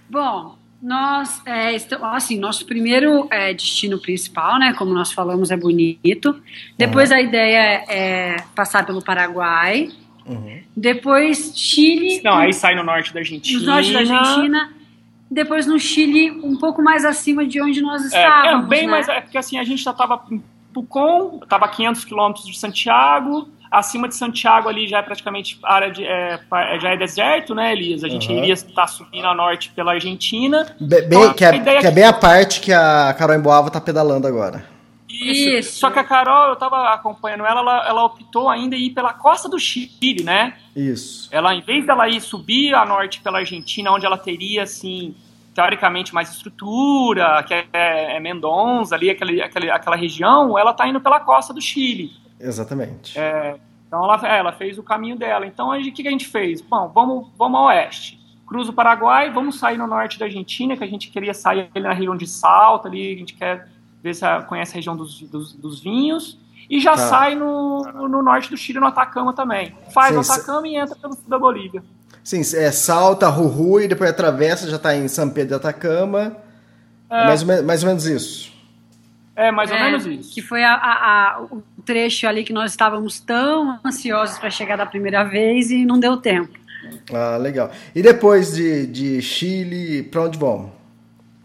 Bom, 0.09 0.55
nós, 0.81 1.41
é, 1.45 1.75
estamos, 1.75 2.07
assim, 2.13 2.39
nosso 2.39 2.65
primeiro 2.65 3.27
é, 3.29 3.53
destino 3.53 3.99
principal, 3.99 4.57
né, 4.57 4.73
como 4.77 4.93
nós 4.93 5.11
falamos, 5.11 5.51
é 5.51 5.57
bonito. 5.57 6.41
Depois 6.77 7.11
uhum. 7.11 7.17
a 7.17 7.21
ideia 7.21 7.57
é, 7.57 7.85
é 7.89 8.37
passar 8.55 8.85
pelo 8.85 9.03
Paraguai. 9.03 9.89
Uhum. 10.25 10.61
Depois 10.73 11.51
Chile. 11.53 12.21
Não, 12.23 12.37
aí 12.37 12.53
sai 12.53 12.73
no 12.73 12.83
norte 12.83 13.13
da 13.13 13.19
Argentina. 13.19 13.59
No 13.59 13.65
norte 13.65 13.91
da 13.91 13.99
Argentina 13.99 14.82
depois 15.33 15.65
no 15.65 15.79
Chile, 15.79 16.31
um 16.31 16.55
pouco 16.57 16.81
mais 16.81 17.03
acima 17.03 17.45
de 17.45 17.61
onde 17.61 17.81
nós 17.81 18.05
estávamos. 18.05 18.63
É, 18.63 18.65
é 18.65 18.67
bem 18.67 18.85
né? 18.85 18.91
mais. 18.91 19.09
É 19.09 19.21
porque 19.21 19.37
assim, 19.37 19.57
a 19.57 19.63
gente 19.63 19.83
já 19.83 19.91
estava 19.91 20.21
em 20.31 20.41
Pucon, 20.73 21.39
estava 21.43 21.65
a 21.65 21.67
500 21.67 22.05
quilômetros 22.05 22.45
de 22.45 22.57
Santiago. 22.57 23.49
Acima 23.71 24.07
de 24.07 24.15
Santiago 24.15 24.69
ali 24.69 24.87
já 24.87 24.99
é 24.99 25.01
praticamente 25.01 25.59
área 25.63 25.91
de. 25.91 26.05
É, 26.05 26.39
é, 26.53 26.79
já 26.79 26.89
é 26.89 26.97
deserto, 26.97 27.55
né, 27.55 27.71
Elias? 27.73 28.03
A 28.03 28.07
gente 28.09 28.29
uhum. 28.29 28.37
iria 28.37 28.53
estar 28.53 28.85
subindo 28.87 29.25
a 29.25 29.33
norte 29.33 29.71
pela 29.71 29.93
Argentina. 29.93 30.75
Bem, 30.79 31.05
então, 31.05 31.33
que, 31.33 31.43
é, 31.43 31.79
que 31.79 31.87
é 31.87 31.91
bem 31.91 32.05
a 32.05 32.13
parte 32.13 32.61
que 32.61 32.71
a 32.71 33.13
Carol 33.17 33.35
Emboava 33.35 33.67
está 33.67 33.81
pedalando 33.81 34.27
agora. 34.27 34.73
Isso. 35.09 35.49
Isso. 35.49 35.79
Só 35.79 35.91
que 35.91 35.99
a 35.99 36.03
Carol, 36.03 36.47
eu 36.47 36.53
estava 36.53 36.93
acompanhando 36.93 37.45
ela, 37.45 37.59
ela, 37.59 37.87
ela, 37.87 38.03
optou 38.03 38.49
ainda 38.49 38.75
ir 38.75 38.91
pela 38.91 39.13
costa 39.13 39.47
do 39.47 39.59
Chile, 39.59 40.23
né? 40.23 40.55
Isso. 40.75 41.29
Ela, 41.31 41.53
em 41.53 41.61
vez 41.61 41.85
dela 41.85 42.09
ir 42.09 42.19
subir 42.19 42.73
a 42.73 42.85
norte 42.85 43.21
pela 43.21 43.39
Argentina, 43.39 43.91
onde 43.91 44.05
ela 44.05 44.17
teria, 44.17 44.63
assim, 44.63 45.15
teoricamente 45.53 46.13
mais 46.13 46.31
estrutura, 46.31 47.43
que 47.43 47.53
é, 47.53 47.67
é 47.71 48.19
Mendonça, 48.19 48.95
ali, 48.95 49.09
aquele, 49.09 49.41
aquele, 49.41 49.69
aquela 49.69 49.95
região, 49.95 50.57
ela 50.57 50.71
está 50.71 50.87
indo 50.87 50.99
pela 50.99 51.19
costa 51.19 51.53
do 51.53 51.61
Chile. 51.61 52.11
Exatamente. 52.39 53.17
É, 53.17 53.55
então 53.87 54.03
ela, 54.03 54.19
é, 54.27 54.39
ela 54.39 54.51
fez 54.51 54.77
o 54.77 54.83
caminho 54.83 55.15
dela. 55.15 55.45
Então 55.45 55.69
o 55.69 55.91
que 55.91 56.07
a 56.07 56.11
gente 56.11 56.27
fez? 56.27 56.61
Bom, 56.61 56.91
vamos, 56.93 57.29
vamos 57.37 57.59
ao 57.59 57.65
oeste. 57.67 58.19
Cruza 58.45 58.71
o 58.71 58.73
Paraguai, 58.73 59.31
vamos 59.31 59.57
sair 59.57 59.77
no 59.77 59.87
norte 59.87 60.19
da 60.19 60.25
Argentina, 60.25 60.75
que 60.75 60.83
a 60.83 60.87
gente 60.87 61.09
queria 61.09 61.33
sair 61.33 61.69
ali 61.73 61.83
na 61.83 61.93
região 61.93 62.15
de 62.15 62.27
Salta, 62.27 62.87
ali 62.87 63.13
a 63.13 63.17
gente 63.17 63.33
quer 63.33 63.69
ver 64.01 64.13
se 64.13 64.25
conhece 64.47 64.73
a 64.73 64.75
região 64.75 64.97
dos, 64.97 65.21
dos, 65.21 65.53
dos 65.53 65.79
vinhos. 65.79 66.37
E 66.69 66.79
já 66.79 66.91
tá. 66.91 66.97
sai 66.97 67.35
no, 67.35 67.83
no 68.07 68.21
norte 68.21 68.49
do 68.49 68.57
Chile, 68.57 68.79
no 68.79 68.87
Atacama 68.87 69.33
também. 69.33 69.75
Faz 69.93 70.11
Sim, 70.11 70.17
o 70.17 70.21
Atacama 70.21 70.67
e 70.67 70.75
entra 70.75 70.95
pelo 70.95 71.13
sul 71.13 71.29
da 71.29 71.37
Bolívia. 71.37 71.83
Sim, 72.23 72.41
é, 72.55 72.71
salta, 72.71 73.27
Ruhu 73.27 73.81
e 73.81 73.87
depois 73.87 74.09
atravessa, 74.09 74.69
já 74.69 74.77
está 74.77 74.95
em 74.95 75.07
São 75.07 75.29
Pedro 75.29 75.49
de 75.49 75.55
Atacama. 75.55 76.37
É. 77.09 77.25
Mais, 77.25 77.41
ou 77.41 77.63
mais 77.63 77.83
ou 77.83 77.89
menos 77.89 78.05
isso. 78.05 78.53
É, 79.35 79.51
mais 79.51 79.69
ou 79.69 79.77
é, 79.77 79.83
menos 79.83 80.05
isso. 80.05 80.33
Que 80.33 80.41
foi 80.41 80.63
a, 80.63 80.73
a, 80.73 80.91
a, 81.35 81.41
o 81.43 81.61
trecho 81.85 82.27
ali 82.27 82.43
que 82.43 82.53
nós 82.53 82.71
estávamos 82.71 83.19
tão 83.19 83.79
ansiosos 83.83 84.37
para 84.37 84.49
chegar 84.49 84.77
da 84.77 84.85
primeira 84.85 85.23
vez 85.23 85.69
e 85.69 85.85
não 85.85 85.99
deu 85.99 86.17
tempo. 86.17 86.57
Ah, 87.11 87.37
legal. 87.37 87.71
E 87.95 88.01
depois 88.01 88.53
de, 88.53 88.87
de 88.87 89.21
Chile, 89.21 90.03
para 90.03 90.23
onde 90.23 90.37
vão? 90.37 90.71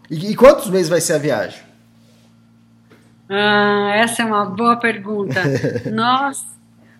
E, 0.09 0.31
e, 0.31 0.35
quantos 0.35 0.69
meses 0.69 0.89
vai 0.89 1.01
ser 1.01 1.13
a 1.13 1.17
viagem? 1.17 1.61
Ah, 3.27 3.91
essa 3.95 4.21
é 4.21 4.25
uma 4.25 4.45
boa 4.45 4.77
pergunta. 4.77 5.41
Nós, 5.91 6.45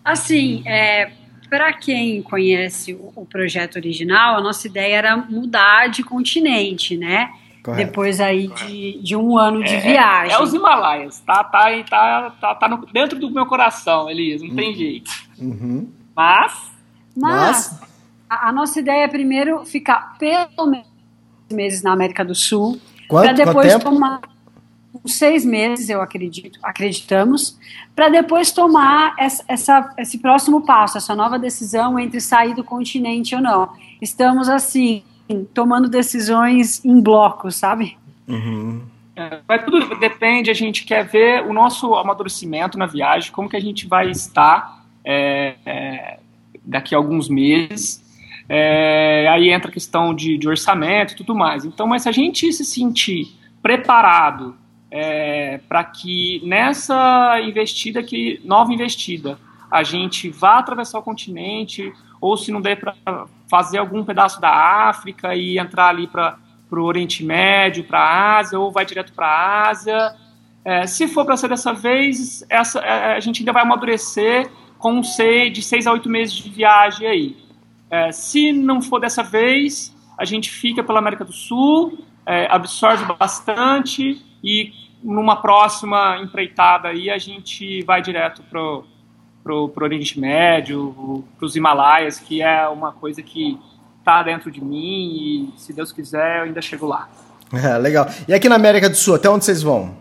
assim, 0.04 0.62
é, 0.66 1.12
para 1.50 1.72
quem 1.72 2.22
conhece 2.22 2.94
o, 2.94 3.12
o, 3.16 3.26
projeto 3.26 3.74
original, 3.74 4.38
a 4.38 4.40
nossa 4.40 4.68
ideia 4.68 4.96
era 4.96 5.16
mudar 5.16 5.88
de 5.88 6.04
continente, 6.04 6.96
né? 6.96 7.32
Correto. 7.62 7.86
Depois 7.86 8.20
aí 8.20 8.46
de, 8.46 9.02
de, 9.02 9.16
um 9.16 9.36
ano 9.36 9.62
de 9.62 9.74
é, 9.74 9.80
viagem. 9.80 10.32
É, 10.32 10.38
é, 10.38 10.42
os 10.42 10.54
Himalaias, 10.54 11.20
tá, 11.20 11.42
tá, 11.44 11.66
tá, 11.82 12.30
tá, 12.40 12.54
tá 12.54 12.68
no, 12.68 12.86
dentro 12.86 13.18
do 13.18 13.30
meu 13.30 13.44
coração, 13.44 14.08
Elias, 14.08 14.40
não 14.40 14.54
tem 14.54 14.70
uhum. 14.70 14.76
jeito. 14.76 15.10
Uhum. 15.38 15.92
Mas, 16.16 16.70
mas, 17.14 17.70
mas 17.70 17.82
a, 18.30 18.48
a, 18.48 18.52
nossa 18.52 18.78
ideia 18.78 19.04
é 19.04 19.08
primeiro 19.08 19.66
ficar 19.66 20.16
pelo 20.18 20.66
menos 20.70 20.86
meses 21.52 21.82
na 21.82 21.92
América 21.92 22.24
do 22.24 22.34
Sul, 22.34 22.80
para 23.08 23.32
depois 23.32 23.76
tomar 23.82 24.20
uns 24.92 25.14
seis 25.14 25.44
meses, 25.44 25.88
eu 25.88 26.00
acredito, 26.00 26.58
acreditamos, 26.62 27.58
para 27.94 28.08
depois 28.08 28.50
tomar 28.50 29.14
essa, 29.18 29.44
essa, 29.46 29.94
esse 29.98 30.18
próximo 30.18 30.62
passo, 30.62 30.98
essa 30.98 31.14
nova 31.14 31.38
decisão 31.38 31.98
entre 31.98 32.20
sair 32.20 32.54
do 32.54 32.64
continente 32.64 33.34
ou 33.34 33.40
não. 33.40 33.70
Estamos 34.00 34.48
assim, 34.48 35.02
tomando 35.54 35.88
decisões 35.88 36.84
em 36.84 37.00
bloco, 37.00 37.50
sabe? 37.50 37.96
Uhum. 38.26 38.82
É, 39.14 39.40
mas 39.46 39.64
tudo 39.64 39.94
depende, 39.98 40.50
a 40.50 40.54
gente 40.54 40.84
quer 40.84 41.06
ver 41.06 41.46
o 41.46 41.52
nosso 41.52 41.94
amadurecimento 41.94 42.78
na 42.78 42.86
viagem, 42.86 43.30
como 43.32 43.48
que 43.48 43.56
a 43.56 43.60
gente 43.60 43.86
vai 43.86 44.10
estar 44.10 44.84
é, 45.04 45.54
é, 45.66 46.18
daqui 46.64 46.94
a 46.94 46.98
alguns 46.98 47.28
meses. 47.28 48.02
É, 48.48 49.28
aí 49.28 49.50
entra 49.50 49.70
a 49.70 49.72
questão 49.72 50.12
de, 50.12 50.36
de 50.36 50.48
orçamento 50.48 51.12
e 51.12 51.16
tudo 51.16 51.34
mais. 51.34 51.64
Então, 51.64 51.86
mas 51.86 52.02
se 52.02 52.08
a 52.08 52.12
gente 52.12 52.52
se 52.52 52.64
sentir 52.64 53.28
preparado 53.62 54.56
é, 54.90 55.58
para 55.68 55.84
que 55.84 56.40
nessa 56.44 57.40
investida, 57.40 58.02
que 58.02 58.40
nova 58.44 58.72
investida, 58.72 59.38
a 59.70 59.82
gente 59.82 60.28
vá 60.30 60.58
atravessar 60.58 60.98
o 60.98 61.02
continente, 61.02 61.92
ou 62.20 62.36
se 62.36 62.50
não 62.50 62.60
der 62.60 62.76
para 62.76 63.26
fazer 63.48 63.78
algum 63.78 64.04
pedaço 64.04 64.40
da 64.40 64.50
África 64.88 65.34
e 65.34 65.58
entrar 65.58 65.88
ali 65.88 66.08
para 66.08 66.36
o 66.72 66.82
Oriente 66.82 67.24
Médio, 67.24 67.84
para 67.84 68.00
a 68.00 68.38
Ásia, 68.38 68.58
ou 68.58 68.72
vai 68.72 68.84
direto 68.84 69.12
para 69.12 69.26
a 69.26 69.68
Ásia. 69.68 70.16
É, 70.64 70.86
se 70.86 71.06
for 71.06 71.24
para 71.24 71.36
ser 71.36 71.48
dessa 71.48 71.72
vez, 71.72 72.44
essa, 72.48 72.80
é, 72.80 73.16
a 73.16 73.20
gente 73.20 73.40
ainda 73.40 73.52
vai 73.52 73.62
amadurecer 73.62 74.50
com 74.76 75.02
seis, 75.02 75.52
de 75.52 75.62
seis 75.62 75.86
a 75.86 75.92
oito 75.92 76.08
meses 76.08 76.34
de 76.34 76.50
viagem 76.50 77.06
aí. 77.06 77.36
É, 77.90 78.12
se 78.12 78.52
não 78.52 78.82
for 78.82 79.00
dessa 79.00 79.22
vez, 79.22 79.94
a 80.18 80.24
gente 80.24 80.50
fica 80.50 80.82
pela 80.82 80.98
América 80.98 81.24
do 81.24 81.32
Sul, 81.32 81.98
é, 82.26 82.46
absorve 82.50 83.04
bastante 83.14 84.20
e 84.42 84.72
numa 85.02 85.36
próxima 85.36 86.18
empreitada 86.22 86.88
aí 86.88 87.10
a 87.10 87.18
gente 87.18 87.82
vai 87.82 88.02
direto 88.02 88.42
pro 88.44 88.84
pro, 89.42 89.70
pro 89.70 89.84
Oriente 89.86 90.20
Médio, 90.20 91.24
pros 91.38 91.56
Himalaias, 91.56 92.18
que 92.18 92.42
é 92.42 92.68
uma 92.68 92.92
coisa 92.92 93.22
que 93.22 93.58
tá 94.04 94.22
dentro 94.22 94.50
de 94.50 94.62
mim 94.62 95.50
e 95.56 95.58
se 95.58 95.72
Deus 95.72 95.92
quiser 95.92 96.40
eu 96.40 96.44
ainda 96.44 96.60
chego 96.60 96.86
lá. 96.86 97.08
É, 97.52 97.76
legal. 97.78 98.06
E 98.28 98.34
aqui 98.34 98.48
na 98.48 98.56
América 98.56 98.88
do 98.88 98.96
Sul, 98.96 99.14
até 99.14 99.28
onde 99.28 99.44
vocês 99.44 99.62
vão? 99.62 99.96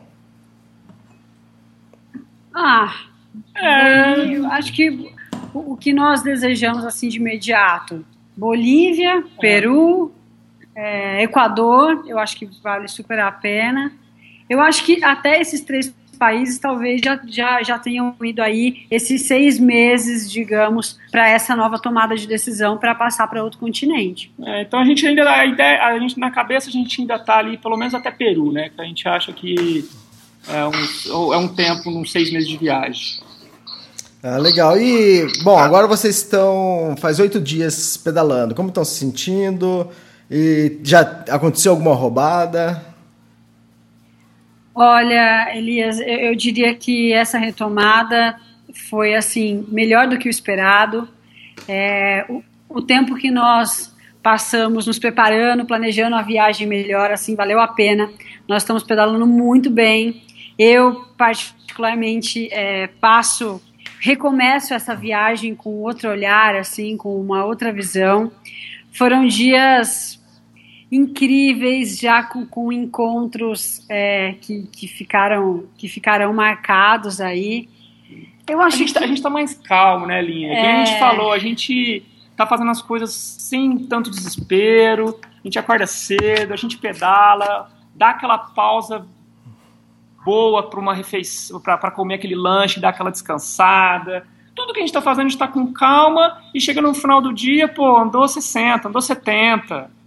Ah, 2.54 2.93
é, 3.56 4.36
eu 4.36 4.45
acho 4.52 4.73
que 4.73 5.13
o, 5.54 5.73
o 5.73 5.78
que 5.78 5.93
nós 5.93 6.21
desejamos 6.21 6.86
assim 6.86 7.08
de 7.08 7.17
imediato, 7.17 8.06
Bolívia, 8.36 9.19
é. 9.19 9.23
Peru, 9.39 10.12
é, 10.75 11.23
Equador, 11.23 12.04
eu 12.08 12.17
acho 12.19 12.38
que 12.38 12.49
vale 12.62 12.88
super 12.88 13.19
a 13.19 13.32
pena. 13.32 13.91
Eu 14.50 14.60
acho 14.60 14.84
que 14.84 15.04
até 15.04 15.40
esses 15.40 15.62
três 15.62 15.94
países 16.20 16.60
talvez 16.60 17.00
já, 17.02 17.20
já, 17.26 17.64
já 17.64 17.80
tenham 17.80 18.14
ido 18.22 18.42
aí 18.42 18.86
esses 18.92 19.22
seis 19.22 19.58
meses, 19.58 20.30
digamos, 20.30 21.00
para 21.10 21.30
essa 21.30 21.56
nova 21.56 21.80
tomada 21.80 22.16
de 22.16 22.28
decisão 22.28 22.78
para 22.78 22.94
passar 22.94 23.26
para 23.28 23.42
outro 23.42 23.58
continente. 23.58 24.32
É, 24.44 24.64
então 24.64 24.80
a 24.80 24.86
gente 24.86 25.08
ainda 25.08 25.28
a 25.30 25.46
ideia, 25.46 25.82
a 25.82 25.98
gente 25.98 26.20
na 26.20 26.30
cabeça 26.30 26.68
a 26.68 26.72
gente 26.72 27.00
ainda 27.00 27.16
está 27.16 27.38
ali 27.38 27.58
pelo 27.58 27.78
menos 27.78 27.94
até 27.94 28.12
Peru, 28.12 28.52
né? 28.52 28.70
Que 28.70 28.82
a 28.82 28.84
gente 28.84 29.08
acha 29.08 29.32
que 29.32 29.88
é 30.48 30.66
um, 30.66 31.34
é 31.34 31.38
um 31.38 31.48
tempo, 31.48 31.90
uns 31.90 32.12
seis 32.12 32.32
meses 32.32 32.50
de 32.50 32.58
viagem. 32.58 33.22
Ah, 34.22 34.38
legal. 34.38 34.78
E, 34.78 35.26
bom, 35.44 35.58
agora 35.58 35.88
vocês 35.88 36.18
estão 36.18 36.96
faz 37.00 37.20
oito 37.20 37.40
dias 37.40 37.96
pedalando. 37.96 38.54
Como 38.54 38.68
estão 38.68 38.84
se 38.84 39.00
sentindo? 39.00 39.88
E 40.30 40.80
já 40.84 41.02
aconteceu 41.30 41.72
alguma 41.72 41.96
roubada? 41.96 42.88
Olha, 44.82 45.54
Elias, 45.58 46.00
eu, 46.00 46.34
diria 46.34 46.74
que 46.74 47.12
essa 47.12 47.38
retomada 47.38 48.39
foi 48.88 49.13
assim 49.13 49.65
melhor 49.68 50.08
do 50.08 50.18
que 50.18 50.30
o 50.30 50.32
esperado. 50.32 51.06
É, 51.68 52.26
o, 52.30 52.42
o 52.70 52.82
tempo 52.82 53.15
que 53.15 53.30
nós 53.30 53.94
passamos 54.24 54.88
nos 54.88 54.98
preparando, 54.98 55.65
planejando 55.65 56.15
a 56.15 56.22
viagem 56.22 56.65
melhor, 56.65 57.12
assim, 57.12 57.36
valeu 57.36 57.60
a 57.60 57.68
pena. 57.68 58.10
Nós 58.48 58.63
estamos 58.63 58.82
pedalando 58.82 59.28
muito 59.28 59.70
bem. 59.70 60.24
Eu, 60.58 61.04
particularmente, 61.18 62.48
é, 62.50 62.88
passo, 63.02 63.62
recomeço 64.00 64.74
essa 64.74 64.96
viagem 64.96 65.56
com 65.56 65.72
outro 65.82 66.10
olhar, 66.10 66.56
assim, 66.56 66.96
com 66.96 67.20
uma 67.20 67.44
outra 67.44 67.74
visão. 67.74 68.32
Foram 68.94 69.28
dias 69.28 70.19
incríveis, 70.91 71.99
já 71.99 72.23
com, 72.23 72.45
com 72.45 72.71
encontros 72.71 73.86
é, 73.89 74.36
que, 74.41 74.63
que, 74.67 74.88
ficaram, 74.88 75.65
que 75.78 75.88
ficaram 75.88 76.34
marcados 76.34 77.21
aí. 77.21 77.69
Eu 78.47 78.60
acho 78.62 78.78
a 78.78 78.80
gente, 78.80 78.93
tá, 78.93 79.02
que... 79.02 79.08
gente 79.08 79.21
tá 79.21 79.30
mais 79.30 79.54
calmo, 79.54 80.08
né, 80.08 80.21
Linha? 80.21 80.52
É... 80.52 80.71
a 80.71 80.86
gente 80.86 80.95
é. 80.95 80.99
falou, 80.99 81.32
a 81.32 81.38
gente 81.38 82.04
tá 82.36 82.47
fazendo 82.47 82.71
as 82.71 82.82
coisas 82.82 83.12
sem 83.12 83.78
tanto 83.78 84.10
desespero, 84.10 85.19
a 85.23 85.47
gente 85.47 85.60
acorda 85.60 85.86
cedo, 85.86 86.54
a 86.54 86.56
gente 86.56 86.78
pedala, 86.78 87.69
dá 87.93 88.10
aquela 88.12 88.38
pausa 88.38 89.06
boa 90.25 90.69
para 90.69 90.80
uma 90.80 90.93
refeição, 90.93 91.60
para 91.62 91.91
comer 91.91 92.15
aquele 92.15 92.36
lanche, 92.36 92.80
dar 92.80 92.89
aquela 92.89 93.12
descansada. 93.12 94.25
Tudo 94.56 94.73
que 94.73 94.80
a 94.80 94.82
gente 94.82 94.89
está 94.89 95.02
fazendo, 95.02 95.28
a 95.28 95.30
gente 95.30 95.36
está 95.36 95.47
com 95.47 95.71
calma 95.71 96.41
e 96.54 96.60
chega 96.60 96.82
no 96.82 96.93
final 96.93 97.21
do 97.21 97.32
dia, 97.32 97.67
pô, 97.67 97.97
andou 97.97 98.28
60, 98.28 98.88
andou 98.88 99.02
70 99.02 99.99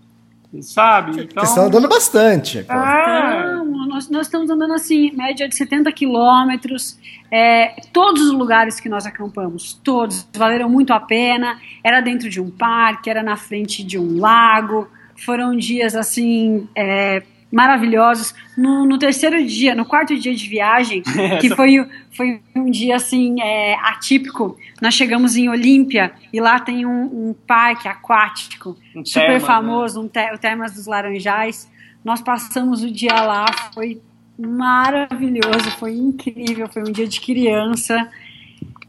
sabe? 0.61 1.23
Então... 1.23 1.43
Vocês 1.43 1.49
estão 1.49 1.67
andando 1.67 1.89
bastante. 1.89 2.65
Ah, 2.69 3.63
nós, 3.89 4.11
nós 4.11 4.27
estamos 4.27 4.51
andando 4.51 4.75
assim, 4.75 5.11
média 5.13 5.49
de 5.49 5.57
70 5.57 5.91
quilômetros. 5.93 6.99
É, 7.31 7.75
todos 7.93 8.23
os 8.23 8.33
lugares 8.33 8.79
que 8.81 8.89
nós 8.89 9.07
acampamos, 9.07 9.73
todos 9.83 10.29
valeram 10.35 10.69
muito 10.69 10.93
a 10.93 11.01
pena. 11.01 11.59
Era 11.83 12.01
dentro 12.01 12.29
de 12.29 12.41
um 12.41 12.51
parque, 12.51 13.09
era 13.09 13.23
na 13.23 13.37
frente 13.37 13.83
de 13.83 13.99
um 13.99 14.19
lago. 14.19 14.91
Foram 15.25 15.57
dias 15.57 15.95
assim 15.95 16.69
é, 16.77 17.23
maravilhosos. 17.53 18.35
No, 18.57 18.87
no, 18.87 18.99
terceiro 18.99 19.45
dia, 19.47 19.75
no 19.75 19.85
quarto 19.85 20.19
dia 20.19 20.35
de 20.35 20.49
viagem, 20.49 21.03
que 21.41 21.55
foi, 21.55 21.87
foi 22.17 22.41
um 22.57 22.71
dia 22.71 22.97
assim 22.97 23.41
é, 23.43 23.75
atípico, 23.75 24.57
nós 24.81 24.95
chegamos 24.95 25.37
em 25.37 25.49
Olímpia 25.49 26.13
e 26.33 26.41
lá 26.41 26.59
tem 26.59 26.87
um, 26.87 27.29
um 27.29 27.35
parque 27.47 27.87
aquático 27.87 28.77
um 28.97 29.05
super 29.05 29.27
termas, 29.27 29.45
famoso, 29.45 30.01
né? 30.01 30.05
um 30.07 30.09
te, 30.09 30.35
o 30.35 30.39
Termas 30.39 30.73
dos 30.73 30.87
Laranjais. 30.87 31.71
Nós 32.03 32.21
passamos 32.21 32.83
o 32.83 32.91
dia 32.91 33.23
lá, 33.23 33.47
foi 33.75 34.01
maravilhoso, 34.39 35.71
foi 35.79 35.95
incrível, 35.95 36.67
foi 36.69 36.83
um 36.83 36.91
dia 36.91 37.07
de 37.07 37.21
criança 37.21 38.09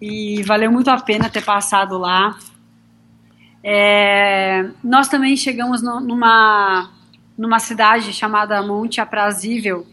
e 0.01 0.41
valeu 0.43 0.71
muito 0.71 0.89
a 0.89 0.99
pena 0.99 1.29
ter 1.29 1.43
passado 1.43 1.97
lá. 1.97 2.37
É, 3.63 4.67
nós 4.83 5.07
também 5.07 5.37
chegamos 5.37 5.81
no, 5.81 5.99
numa 5.99 6.89
numa 7.37 7.59
cidade 7.59 8.13
chamada 8.13 8.61
Monte 8.61 9.01
Aprazível, 9.01 9.85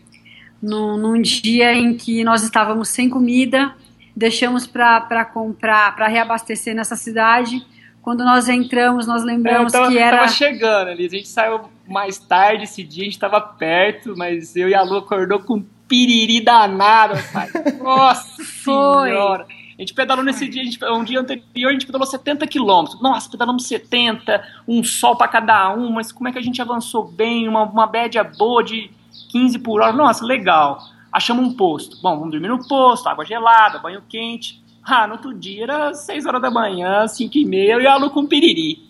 no, 0.62 0.96
num 0.96 1.20
dia 1.20 1.72
em 1.72 1.96
que 1.96 2.22
nós 2.22 2.42
estávamos 2.42 2.88
sem 2.88 3.08
comida, 3.08 3.74
deixamos 4.14 4.66
para 4.66 5.24
comprar, 5.24 5.94
para 5.96 6.06
reabastecer 6.06 6.74
nessa 6.74 6.96
cidade. 6.96 7.64
Quando 8.02 8.24
nós 8.24 8.48
entramos, 8.48 9.06
nós 9.06 9.24
lembramos 9.24 9.74
é, 9.74 9.78
tava, 9.78 9.90
que 9.90 9.98
era. 9.98 10.16
Tava 10.18 10.28
chegando 10.28 10.88
ali, 10.88 11.06
a 11.06 11.08
gente 11.08 11.28
saiu 11.28 11.60
mais 11.86 12.18
tarde 12.18 12.64
esse 12.64 12.82
dia, 12.82 13.02
a 13.02 13.04
gente 13.04 13.14
estava 13.14 13.40
perto, 13.40 14.14
mas 14.16 14.56
eu 14.56 14.68
e 14.68 14.74
a 14.74 14.82
Lu 14.82 14.98
acordou 14.98 15.40
com 15.40 15.64
piriri 15.88 16.40
danado, 16.40 17.14
pai. 17.32 17.48
Nossa 17.82 18.44
Foi. 18.44 19.10
senhora! 19.10 19.46
A 19.80 19.82
gente 19.82 19.94
pedalou 19.94 20.22
nesse 20.22 20.46
dia, 20.46 20.60
a 20.60 20.64
gente, 20.66 20.84
um 20.84 21.02
dia 21.02 21.20
anterior, 21.20 21.70
a 21.70 21.72
gente 21.72 21.86
pedalou 21.86 22.06
70 22.06 22.46
quilômetros. 22.46 23.00
Nossa, 23.00 23.30
pedalamos 23.30 23.64
70, 23.66 24.46
um 24.68 24.84
sol 24.84 25.16
para 25.16 25.26
cada 25.26 25.72
um, 25.74 25.90
mas 25.90 26.12
como 26.12 26.28
é 26.28 26.32
que 26.32 26.38
a 26.38 26.42
gente 26.42 26.60
avançou 26.60 27.02
bem, 27.02 27.48
uma, 27.48 27.62
uma 27.62 27.86
média 27.86 28.22
boa 28.22 28.62
de 28.62 28.90
15 29.30 29.58
por 29.60 29.80
hora. 29.80 29.90
Nossa, 29.90 30.22
legal. 30.22 30.82
Achamos 31.10 31.46
um 31.46 31.56
posto. 31.56 31.96
Bom, 32.02 32.14
vamos 32.18 32.30
dormir 32.30 32.48
no 32.48 32.68
posto, 32.68 33.08
água 33.08 33.24
gelada, 33.24 33.78
banho 33.78 34.02
quente. 34.06 34.62
Ah, 34.84 35.06
no 35.06 35.14
outro 35.14 35.32
dia 35.32 35.62
era 35.62 35.94
6 35.94 36.26
horas 36.26 36.42
da 36.42 36.50
manhã, 36.50 37.08
5 37.08 37.38
e 37.38 37.46
meia, 37.46 37.72
eu 37.72 37.80
ia 37.80 37.92
alugar 37.92 38.10
com 38.10 38.26
piriri. 38.26 38.86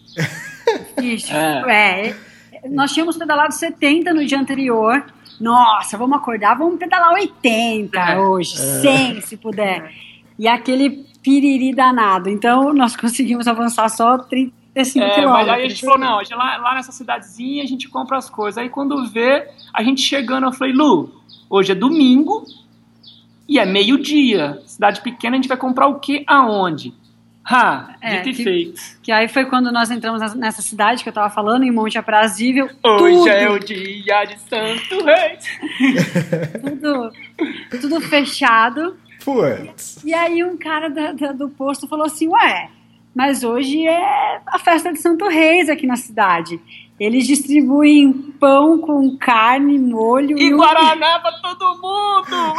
Isso, 1.00 1.33
é. 1.33 2.09
é. 2.09 2.16
Nós 2.68 2.92
tínhamos 2.92 3.16
pedalado 3.16 3.55
70 3.55 4.12
no 4.12 4.26
dia 4.26 4.40
anterior. 4.40 5.05
Nossa, 5.40 5.96
vamos 5.96 6.18
acordar, 6.18 6.59
vamos 6.59 6.81
pedalar 6.81 7.12
80 7.12 7.96
é. 7.96 8.18
hoje, 8.18 8.55
é. 8.55 8.81
100 8.81 9.20
se 9.20 9.37
puder. 9.37 10.09
E 10.40 10.48
aquele 10.48 11.05
piriri 11.22 11.74
danado. 11.74 12.31
Então, 12.31 12.72
nós 12.72 12.96
conseguimos 12.96 13.46
avançar 13.46 13.90
só 13.90 14.16
35 14.16 14.70
é, 14.74 15.14
quilômetros. 15.14 15.46
Mas 15.46 15.48
aí 15.50 15.66
a 15.66 15.68
gente 15.68 15.83
falou, 15.83 15.98
não, 15.98 16.18
lá, 16.31 16.57
lá 16.57 16.74
nessa 16.76 16.92
cidadezinha 16.92 17.62
a 17.62 17.66
gente 17.66 17.87
compra 17.90 18.16
as 18.16 18.31
coisas. 18.31 18.57
Aí 18.57 18.70
quando 18.70 19.07
vê, 19.07 19.46
a 19.70 19.83
gente 19.83 20.00
chegando, 20.00 20.46
eu 20.46 20.53
falei, 20.53 20.72
Lu, 20.72 21.12
hoje 21.50 21.72
é 21.72 21.74
domingo 21.74 22.46
e 23.46 23.59
é 23.59 23.66
meio-dia. 23.66 24.62
Cidade 24.64 25.03
pequena, 25.03 25.37
a 25.37 25.37
gente 25.37 25.48
vai 25.48 25.59
comprar 25.59 25.88
o 25.88 26.00
quê? 26.00 26.24
Aonde? 26.26 26.94
Ha, 27.44 27.96
é, 28.00 28.20
dito 28.20 28.37
que, 28.37 28.40
e 28.40 28.44
feito. 28.44 28.81
Que 29.03 29.12
aí 29.12 29.29
foi 29.29 29.44
quando 29.44 29.70
nós 29.70 29.90
entramos 29.90 30.35
nessa 30.37 30.62
cidade 30.62 31.03
que 31.03 31.09
eu 31.11 31.12
tava 31.12 31.29
falando, 31.29 31.64
em 31.64 31.70
Monte 31.70 31.98
Aprazível. 31.98 32.70
Hoje 32.83 33.16
tudo, 33.16 33.29
é 33.29 33.50
o 33.50 33.59
dia 33.59 34.24
de 34.24 34.38
Santo 34.40 35.05
Reis. 35.05 35.44
tudo, 36.64 37.12
tudo 37.79 38.00
fechado. 38.00 38.96
Putz. 39.24 40.02
E 40.04 40.14
aí 40.14 40.42
um 40.42 40.56
cara 40.56 40.88
da, 40.88 41.12
da, 41.12 41.33
do 41.33 41.48
posto 41.48 41.87
falou 41.87 42.06
assim, 42.06 42.28
ué, 42.28 42.70
mas 43.14 43.42
hoje 43.42 43.87
é 43.87 44.40
a 44.46 44.59
festa 44.59 44.92
de 44.92 45.00
Santo 45.00 45.26
Reis 45.28 45.68
aqui 45.68 45.87
na 45.87 45.96
cidade. 45.96 46.61
Eles 46.98 47.26
distribuem 47.26 48.12
pão 48.38 48.78
com 48.78 49.16
carne, 49.16 49.78
molho 49.78 50.38
e, 50.38 50.48
e 50.48 50.50
Guaraná 50.54 51.18
um... 51.18 51.20
pra 51.20 51.33
todo 51.40 51.80
mundo! 51.80 52.54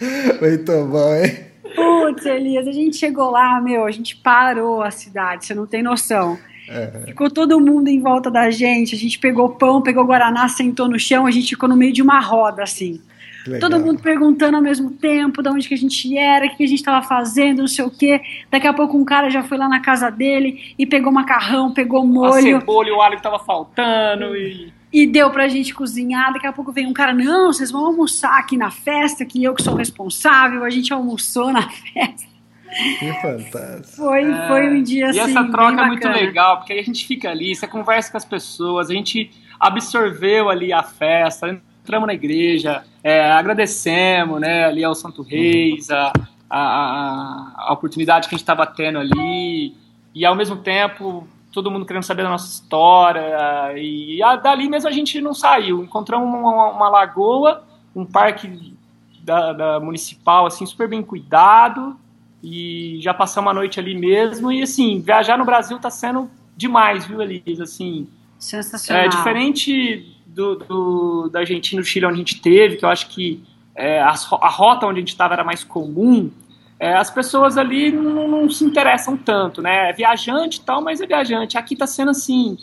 Muito 0.40 0.84
bom, 0.86 1.14
hein? 1.14 1.50
Putz, 1.74 2.26
Elias, 2.26 2.66
a 2.66 2.72
gente 2.72 2.96
chegou 2.96 3.30
lá, 3.30 3.60
meu, 3.60 3.84
a 3.84 3.90
gente 3.90 4.16
parou 4.16 4.82
a 4.82 4.90
cidade, 4.90 5.46
você 5.46 5.54
não 5.54 5.66
tem 5.66 5.82
noção. 5.82 6.36
É. 6.68 7.04
Ficou 7.06 7.30
todo 7.30 7.60
mundo 7.60 7.88
em 7.88 8.00
volta 8.00 8.30
da 8.30 8.50
gente, 8.50 8.94
a 8.94 8.98
gente 8.98 9.18
pegou 9.18 9.50
pão, 9.50 9.82
pegou 9.82 10.04
Guaraná, 10.04 10.48
sentou 10.48 10.88
no 10.88 10.98
chão, 10.98 11.26
a 11.26 11.30
gente 11.30 11.50
ficou 11.50 11.68
no 11.68 11.76
meio 11.76 11.92
de 11.92 12.02
uma 12.02 12.20
roda, 12.20 12.62
assim. 12.62 13.00
Todo 13.58 13.80
mundo 13.80 14.02
perguntando 14.02 14.56
ao 14.56 14.62
mesmo 14.62 14.90
tempo 14.90 15.42
de 15.42 15.48
onde 15.48 15.68
que 15.68 15.74
a 15.74 15.76
gente 15.76 16.16
era, 16.16 16.46
o 16.46 16.56
que 16.56 16.64
a 16.64 16.66
gente 16.66 16.78
estava 16.78 17.06
fazendo, 17.06 17.60
não 17.60 17.68
sei 17.68 17.84
o 17.84 17.90
quê. 17.90 18.20
Daqui 18.50 18.66
a 18.66 18.72
pouco 18.72 18.98
um 18.98 19.04
cara 19.04 19.30
já 19.30 19.42
foi 19.42 19.56
lá 19.56 19.68
na 19.68 19.80
casa 19.80 20.10
dele 20.10 20.74
e 20.78 20.84
pegou 20.84 21.12
macarrão, 21.12 21.72
pegou 21.72 22.06
molho. 22.06 22.56
A 22.56 22.60
cebola 22.60 22.88
e 22.88 22.92
o 22.92 23.00
alho 23.00 23.16
que 23.16 23.22
tava 23.22 23.38
faltando 23.38 24.36
e... 24.36 24.72
E 24.92 25.06
deu 25.06 25.30
pra 25.30 25.46
gente 25.46 25.72
cozinhar. 25.72 26.32
Daqui 26.32 26.48
a 26.48 26.52
pouco 26.52 26.72
vem 26.72 26.86
um 26.86 26.92
cara, 26.92 27.12
não, 27.12 27.52
vocês 27.52 27.70
vão 27.70 27.86
almoçar 27.86 28.36
aqui 28.38 28.56
na 28.56 28.72
festa, 28.72 29.24
que 29.24 29.42
eu 29.42 29.54
que 29.54 29.62
sou 29.62 29.76
responsável. 29.76 30.64
A 30.64 30.70
gente 30.70 30.92
almoçou 30.92 31.52
na 31.52 31.62
festa. 31.70 32.28
Que 32.98 33.12
fantástico. 33.20 33.96
Foi, 33.96 34.22
é, 34.22 34.48
foi 34.48 34.68
um 34.68 34.82
dia 34.82 35.06
e 35.06 35.08
assim. 35.08 35.18
E 35.18 35.20
essa 35.20 35.44
troca 35.44 35.80
é 35.80 35.86
muito 35.86 36.08
legal, 36.08 36.58
porque 36.58 36.72
aí 36.72 36.80
a 36.80 36.84
gente 36.84 37.06
fica 37.06 37.30
ali, 37.30 37.54
você 37.54 37.66
conversa 37.66 38.10
com 38.10 38.16
as 38.16 38.24
pessoas, 38.24 38.90
a 38.90 38.94
gente 38.94 39.30
absorveu 39.58 40.48
ali 40.48 40.72
a 40.72 40.82
festa, 40.82 41.60
entramos 41.90 42.06
na 42.06 42.14
igreja, 42.14 42.84
é, 43.02 43.32
agradecemos 43.32 44.40
né, 44.40 44.64
ali 44.64 44.84
ao 44.84 44.94
Santo 44.94 45.22
Reis, 45.22 45.90
a, 45.90 46.12
a, 46.48 47.54
a 47.56 47.72
oportunidade 47.72 48.28
que 48.28 48.34
a 48.34 48.38
gente 48.38 48.44
estava 48.44 48.64
tendo 48.64 49.00
ali, 49.00 49.74
e 50.14 50.24
ao 50.24 50.36
mesmo 50.36 50.56
tempo 50.56 51.26
todo 51.52 51.68
mundo 51.68 51.84
querendo 51.84 52.04
saber 52.04 52.22
da 52.22 52.28
nossa 52.28 52.46
história, 52.46 53.22
e 53.76 54.22
a, 54.22 54.36
dali 54.36 54.68
mesmo 54.68 54.88
a 54.88 54.92
gente 54.92 55.20
não 55.20 55.34
saiu, 55.34 55.82
encontramos 55.82 56.28
uma, 56.32 56.70
uma 56.70 56.88
lagoa, 56.88 57.64
um 57.94 58.06
parque 58.06 58.72
da, 59.24 59.52
da, 59.52 59.80
municipal, 59.80 60.46
assim, 60.46 60.64
super 60.64 60.88
bem 60.88 61.02
cuidado, 61.02 61.96
e 62.40 62.98
já 63.00 63.12
passamos 63.12 63.50
a 63.50 63.54
noite 63.54 63.80
ali 63.80 63.98
mesmo, 63.98 64.52
e 64.52 64.62
assim, 64.62 65.00
viajar 65.00 65.36
no 65.36 65.44
Brasil 65.44 65.76
está 65.76 65.90
sendo 65.90 66.30
demais, 66.56 67.04
viu, 67.04 67.20
Elisa, 67.20 67.64
assim... 67.64 68.06
Sensacional. 68.38 69.04
É 69.04 69.08
diferente 69.08 70.19
do, 70.34 70.56
do, 70.56 71.28
da 71.28 71.40
Argentina 71.40 71.80
e 71.80 71.84
do 71.84 71.88
Chile 71.88 72.06
onde 72.06 72.14
a 72.14 72.18
gente 72.18 72.40
teve, 72.40 72.76
que 72.76 72.84
eu 72.84 72.88
acho 72.88 73.08
que 73.08 73.42
é, 73.74 74.00
a, 74.00 74.10
a, 74.10 74.48
rota 74.48 74.86
onde 74.86 74.98
a 74.98 75.00
gente 75.00 75.08
estava 75.08 75.34
era 75.34 75.44
mais 75.44 75.64
comum, 75.64 76.30
é, 76.78 76.94
as 76.94 77.10
pessoas 77.10 77.58
ali 77.58 77.92
não, 77.92 78.26
não, 78.26 78.50
se 78.50 78.64
interessam 78.64 79.16
tanto, 79.16 79.60
né? 79.60 79.90
É 79.90 79.92
viajante 79.92 80.58
e 80.58 80.62
tal, 80.62 80.80
mas 80.80 81.00
é 81.00 81.06
viajante. 81.06 81.58
Aqui 81.58 81.74
está 81.74 81.86
sendo 81.86 82.10
assim, 82.10 82.56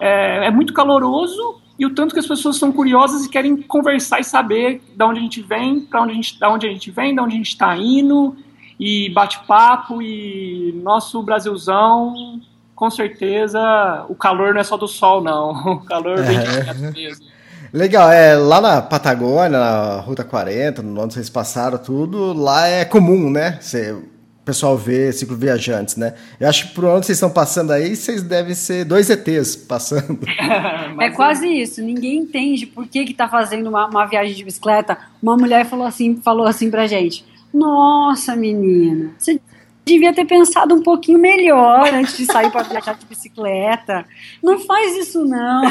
é, 0.00 0.46
é, 0.46 0.50
muito 0.50 0.72
caloroso 0.72 1.60
e 1.78 1.86
o 1.86 1.94
tanto 1.94 2.12
que 2.12 2.20
as 2.20 2.26
pessoas 2.26 2.56
são 2.56 2.70
curiosas 2.70 3.24
e 3.24 3.28
querem 3.28 3.56
conversar 3.62 4.20
e 4.20 4.24
saber 4.24 4.82
de 4.94 5.04
onde 5.04 5.18
a 5.18 5.22
gente 5.22 5.42
vem, 5.42 5.80
para 5.80 6.02
onde 6.02 6.12
a 6.12 6.14
gente, 6.14 6.38
da 6.38 6.50
onde 6.50 6.66
a 6.66 6.70
gente 6.70 6.90
vem, 6.90 7.14
de 7.14 7.20
onde 7.20 7.34
a 7.34 7.36
gente 7.36 7.48
está 7.48 7.76
indo 7.76 8.36
e 8.78 9.08
bate 9.10 9.40
papo 9.46 10.02
e 10.02 10.72
nosso 10.82 11.22
Brasilzão 11.22 12.40
com 12.74 12.90
certeza 12.90 14.04
o 14.08 14.14
calor 14.14 14.54
não 14.54 14.60
é 14.60 14.64
só 14.64 14.76
do 14.76 14.88
sol, 14.88 15.22
não. 15.22 15.52
O 15.74 15.80
calor 15.84 16.22
vem 16.22 16.38
de 16.38 16.46
é. 16.46 16.90
mesmo. 16.90 17.26
Legal, 17.72 18.10
é, 18.10 18.36
lá 18.36 18.60
na 18.60 18.80
Patagônia, 18.80 19.58
na 19.58 20.00
Ruta 20.00 20.22
40, 20.22 20.80
onde 20.80 21.14
vocês 21.14 21.28
passaram 21.28 21.76
tudo, 21.76 22.32
lá 22.32 22.68
é 22.68 22.84
comum, 22.84 23.28
né? 23.28 23.58
Você, 23.60 23.90
o 23.90 24.04
pessoal 24.44 24.76
vê 24.76 25.12
ciclo 25.12 25.36
viajantes, 25.36 25.96
né? 25.96 26.14
Eu 26.38 26.48
acho 26.48 26.68
que 26.68 26.74
por 26.74 26.84
onde 26.84 27.06
vocês 27.06 27.16
estão 27.16 27.30
passando 27.30 27.72
aí, 27.72 27.96
vocês 27.96 28.22
devem 28.22 28.54
ser 28.54 28.84
dois 28.84 29.10
ETs 29.10 29.56
passando. 29.56 30.20
é 31.00 31.10
quase 31.10 31.48
isso. 31.48 31.82
Ninguém 31.82 32.18
entende 32.18 32.64
por 32.64 32.86
que 32.86 33.04
que 33.06 33.14
tá 33.14 33.26
fazendo 33.26 33.68
uma, 33.68 33.86
uma, 33.88 34.06
viagem 34.06 34.34
de 34.34 34.44
bicicleta. 34.44 34.96
Uma 35.20 35.36
mulher 35.36 35.66
falou 35.66 35.86
assim, 35.86 36.20
falou 36.22 36.46
assim 36.46 36.70
pra 36.70 36.86
gente: 36.86 37.24
Nossa, 37.52 38.36
menina, 38.36 39.10
você 39.18 39.40
devia 39.84 40.12
ter 40.12 40.24
pensado 40.24 40.74
um 40.74 40.82
pouquinho 40.82 41.18
melhor 41.18 41.92
antes 41.92 42.16
de 42.16 42.26
sair 42.26 42.50
para 42.50 42.62
viajar 42.62 42.94
de 42.94 43.06
bicicleta. 43.06 44.06
Não 44.42 44.58
faz 44.58 44.96
isso 44.96 45.24
não. 45.24 45.62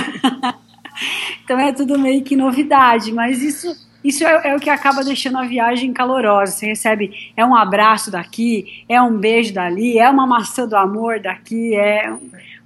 então 1.44 1.60
é 1.60 1.74
tudo 1.74 1.98
meio 1.98 2.24
que 2.24 2.36
novidade, 2.36 3.12
mas 3.12 3.42
isso 3.42 3.76
isso 4.04 4.26
é, 4.26 4.50
é, 4.50 4.56
o 4.56 4.60
que 4.60 4.70
acaba 4.70 5.02
deixando 5.04 5.38
a 5.38 5.46
viagem 5.46 5.94
calorosa. 5.94 6.52
Você 6.52 6.66
recebe 6.66 7.32
é 7.38 7.46
um 7.46 7.56
abraço 7.56 8.12
daqui, 8.12 8.84
é 8.90 9.02
um 9.02 9.18
beijo 9.18 9.54
dali, 9.54 9.98
é 9.98 10.10
uma 10.10 10.28
maçã 10.28 10.68
do 10.68 10.76
amor 10.76 11.22
daqui, 11.22 11.74
é 11.74 12.14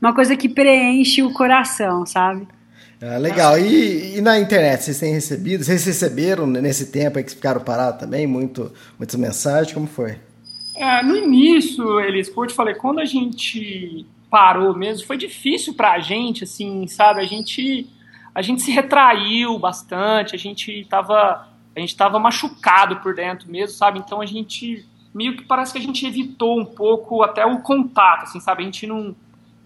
uma 0.01 0.13
coisa 0.13 0.35
que 0.35 0.49
preenche 0.49 1.21
o 1.21 1.31
coração, 1.31 2.05
sabe? 2.05 2.47
Ah, 2.99 3.17
legal. 3.17 3.59
E, 3.59 4.17
e, 4.17 4.21
na 4.21 4.39
internet, 4.39 4.83
vocês 4.83 4.99
têm 4.99 5.13
recebido? 5.13 5.63
Vocês 5.63 5.85
receberam 5.85 6.47
nesse 6.47 6.87
tempo 6.87 7.19
aí 7.19 7.23
que 7.23 7.29
ficaram 7.29 7.61
parados 7.61 7.99
também? 7.99 8.25
Muito, 8.25 8.73
muitas 8.97 9.15
mensagens? 9.15 9.71
Como 9.71 9.85
foi? 9.85 10.15
É, 10.77 11.01
no 11.01 11.17
início, 11.17 11.99
Elis, 11.99 12.29
como 12.29 12.45
eu 12.45 12.49
te 12.49 12.53
falei, 12.53 12.75
quando 12.75 12.99
a 12.99 13.05
gente 13.05 14.05
parou 14.29 14.75
mesmo, 14.75 15.07
foi 15.07 15.17
difícil 15.17 15.73
pra 15.73 15.99
gente, 15.99 16.43
assim, 16.43 16.85
sabe? 16.87 17.19
A 17.19 17.25
gente, 17.25 17.89
a 18.33 18.43
gente 18.43 18.61
se 18.61 18.69
retraiu 18.69 19.57
bastante, 19.57 20.35
a 20.35 20.37
gente 20.37 20.85
tava, 20.87 21.47
a 21.75 21.79
gente 21.79 21.97
tava 21.97 22.19
machucado 22.19 22.97
por 22.97 23.15
dentro 23.15 23.49
mesmo, 23.49 23.75
sabe? 23.75 23.97
Então 23.97 24.21
a 24.21 24.25
gente, 24.27 24.85
meio 25.13 25.35
que 25.35 25.45
parece 25.45 25.71
que 25.71 25.79
a 25.79 25.81
gente 25.81 26.05
evitou 26.05 26.59
um 26.59 26.65
pouco 26.65 27.23
até 27.23 27.43
o 27.43 27.59
contato, 27.59 28.23
assim, 28.23 28.39
sabe? 28.39 28.61
A 28.61 28.65
gente 28.65 28.85
não, 28.85 29.15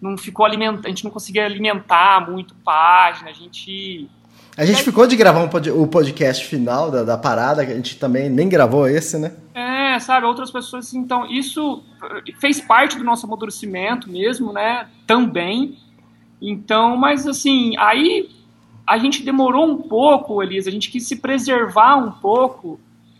não 0.02 0.17
ficou 0.17 0.45
alimentando, 0.45 0.86
a 0.86 0.89
gente 0.89 1.04
não 1.04 1.12
conseguia 1.12 1.45
alimentar 1.45 2.26
muito 2.30 2.56
página, 2.63 3.32
a 3.32 3.34
gente 3.34 4.10
a 4.58 4.65
gente 4.65 4.84
ficou 4.84 5.08
de 5.08 5.15
gravar 5.15 5.41
um 5.41 5.47
pod 5.47 5.71
o 5.71 5.88
podcast 5.88 6.45
final 6.45 6.91
da, 6.91 7.04
da 7.04 7.17
parada, 7.17 7.65
que 7.65 7.71
a 7.71 7.76
gente 7.76 7.97
também 7.97 8.30
nem 8.30 8.50
gravou 8.50 8.88
esse, 8.88 9.17
né? 9.17 9.32
É, 9.56 9.81
sabe, 9.99 10.25
outras 10.25 10.51
pessoas, 10.51 10.93
então, 10.93 11.25
isso 11.25 11.84
fez 12.39 12.60
parte 12.62 12.97
do 12.97 13.04
nosso 13.04 13.25
amadurecimento 13.25 14.10
mesmo, 14.10 14.51
né? 14.51 14.88
Também. 15.06 15.77
Então, 16.41 16.97
mas 16.97 17.27
assim, 17.27 17.75
aí 17.77 18.30
a 18.88 18.97
gente 18.97 19.23
demorou 19.23 19.69
um 19.69 19.77
pouco, 19.77 20.41
Elisa, 20.41 20.69
a 20.69 20.73
gente 20.73 20.89
quis 20.89 21.08
se 21.08 21.17
preservar 21.17 21.95
um 21.95 22.12
pouco 22.12 22.80